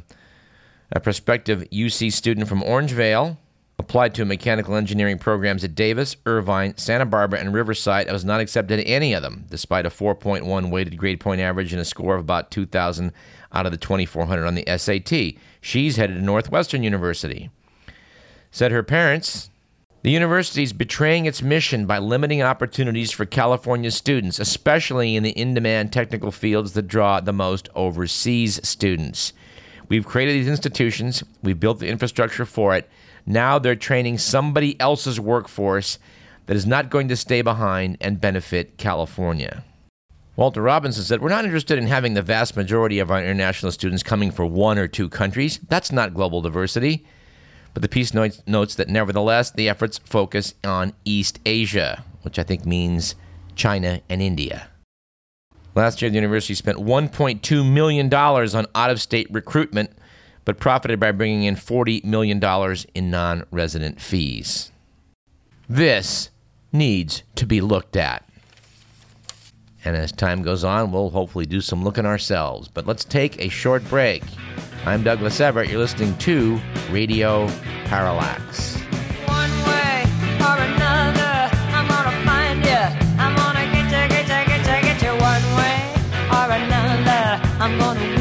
a 0.92 1.00
prospective 1.00 1.66
UC 1.72 2.12
student 2.12 2.46
from 2.46 2.62
Orangevale 2.62 3.38
applied 3.78 4.14
to 4.14 4.24
mechanical 4.24 4.76
engineering 4.76 5.18
programs 5.18 5.64
at 5.64 5.74
Davis, 5.74 6.16
Irvine, 6.26 6.76
Santa 6.76 7.06
Barbara, 7.06 7.40
and 7.40 7.52
Riverside 7.52 8.08
I 8.08 8.12
was 8.12 8.24
not 8.24 8.40
accepted 8.40 8.80
at 8.80 8.86
any 8.86 9.12
of 9.12 9.22
them, 9.22 9.46
despite 9.50 9.86
a 9.86 9.90
4.1 9.90 10.70
weighted 10.70 10.96
grade 10.96 11.20
point 11.20 11.40
average 11.40 11.72
and 11.72 11.80
a 11.80 11.84
score 11.84 12.14
of 12.14 12.20
about 12.20 12.50
2,000 12.50 13.12
out 13.52 13.66
of 13.66 13.72
the 13.72 13.78
2,400 13.78 14.46
on 14.46 14.54
the 14.54 14.64
SAT. 14.76 15.34
She's 15.60 15.96
headed 15.96 16.16
to 16.16 16.22
Northwestern 16.22 16.82
University. 16.82 17.50
Said 18.50 18.72
her 18.72 18.82
parents, 18.82 19.50
the 20.02 20.10
university 20.10 20.64
is 20.64 20.72
betraying 20.72 21.26
its 21.26 21.42
mission 21.42 21.86
by 21.86 21.98
limiting 21.98 22.42
opportunities 22.42 23.12
for 23.12 23.24
California 23.24 23.90
students, 23.90 24.40
especially 24.40 25.14
in 25.14 25.22
the 25.22 25.30
in 25.30 25.54
demand 25.54 25.92
technical 25.92 26.32
fields 26.32 26.72
that 26.72 26.88
draw 26.88 27.20
the 27.20 27.32
most 27.32 27.68
overseas 27.76 28.60
students. 28.66 29.32
We've 29.88 30.06
created 30.06 30.34
these 30.34 30.48
institutions, 30.48 31.22
we've 31.42 31.60
built 31.60 31.78
the 31.78 31.88
infrastructure 31.88 32.44
for 32.44 32.74
it. 32.74 32.90
Now 33.26 33.58
they're 33.58 33.76
training 33.76 34.18
somebody 34.18 34.78
else's 34.80 35.20
workforce 35.20 35.98
that 36.46 36.56
is 36.56 36.66
not 36.66 36.90
going 36.90 37.08
to 37.08 37.16
stay 37.16 37.42
behind 37.42 37.96
and 38.00 38.20
benefit 38.20 38.76
California. 38.76 39.64
Walter 40.34 40.62
Robinson 40.62 41.04
said, 41.04 41.20
We're 41.20 41.28
not 41.28 41.44
interested 41.44 41.78
in 41.78 41.86
having 41.86 42.14
the 42.14 42.22
vast 42.22 42.56
majority 42.56 42.98
of 42.98 43.10
our 43.10 43.22
international 43.22 43.70
students 43.70 44.02
coming 44.02 44.30
for 44.30 44.46
one 44.46 44.78
or 44.78 44.88
two 44.88 45.08
countries. 45.08 45.60
That's 45.68 45.92
not 45.92 46.14
global 46.14 46.40
diversity. 46.40 47.04
But 47.74 47.82
the 47.82 47.88
piece 47.88 48.12
notes, 48.12 48.42
notes 48.46 48.74
that 48.74 48.88
nevertheless, 48.88 49.50
the 49.50 49.68
efforts 49.68 49.98
focus 49.98 50.54
on 50.64 50.92
East 51.04 51.38
Asia, 51.46 52.04
which 52.22 52.38
I 52.38 52.42
think 52.42 52.66
means 52.66 53.14
China, 53.54 54.00
and 54.08 54.22
India. 54.22 54.68
Last 55.74 56.02
year, 56.02 56.10
the 56.10 56.16
university 56.16 56.54
spent 56.54 56.78
$1.2 56.78 57.72
million 57.72 58.12
on 58.12 58.66
out 58.74 58.90
of 58.90 59.00
state 59.00 59.26
recruitment, 59.30 59.90
but 60.44 60.58
profited 60.58 60.98
by 60.98 61.12
bringing 61.12 61.44
in 61.44 61.56
$40 61.56 62.04
million 62.04 62.40
in 62.94 63.10
non 63.10 63.44
resident 63.50 64.00
fees. 64.00 64.72
This 65.68 66.30
needs 66.72 67.22
to 67.36 67.46
be 67.46 67.60
looked 67.60 67.96
at. 67.96 68.28
And 69.84 69.96
as 69.96 70.12
time 70.12 70.42
goes 70.42 70.64
on, 70.64 70.92
we'll 70.92 71.10
hopefully 71.10 71.46
do 71.46 71.60
some 71.60 71.82
looking 71.82 72.06
ourselves. 72.06 72.68
But 72.68 72.86
let's 72.86 73.04
take 73.04 73.40
a 73.40 73.48
short 73.48 73.86
break. 73.88 74.22
I'm 74.84 75.02
Douglas 75.02 75.40
Everett. 75.40 75.70
You're 75.70 75.80
listening 75.80 76.16
to 76.18 76.60
Radio 76.90 77.48
Parallax. 77.84 78.78
I'm 87.62 87.78
gonna 87.78 88.11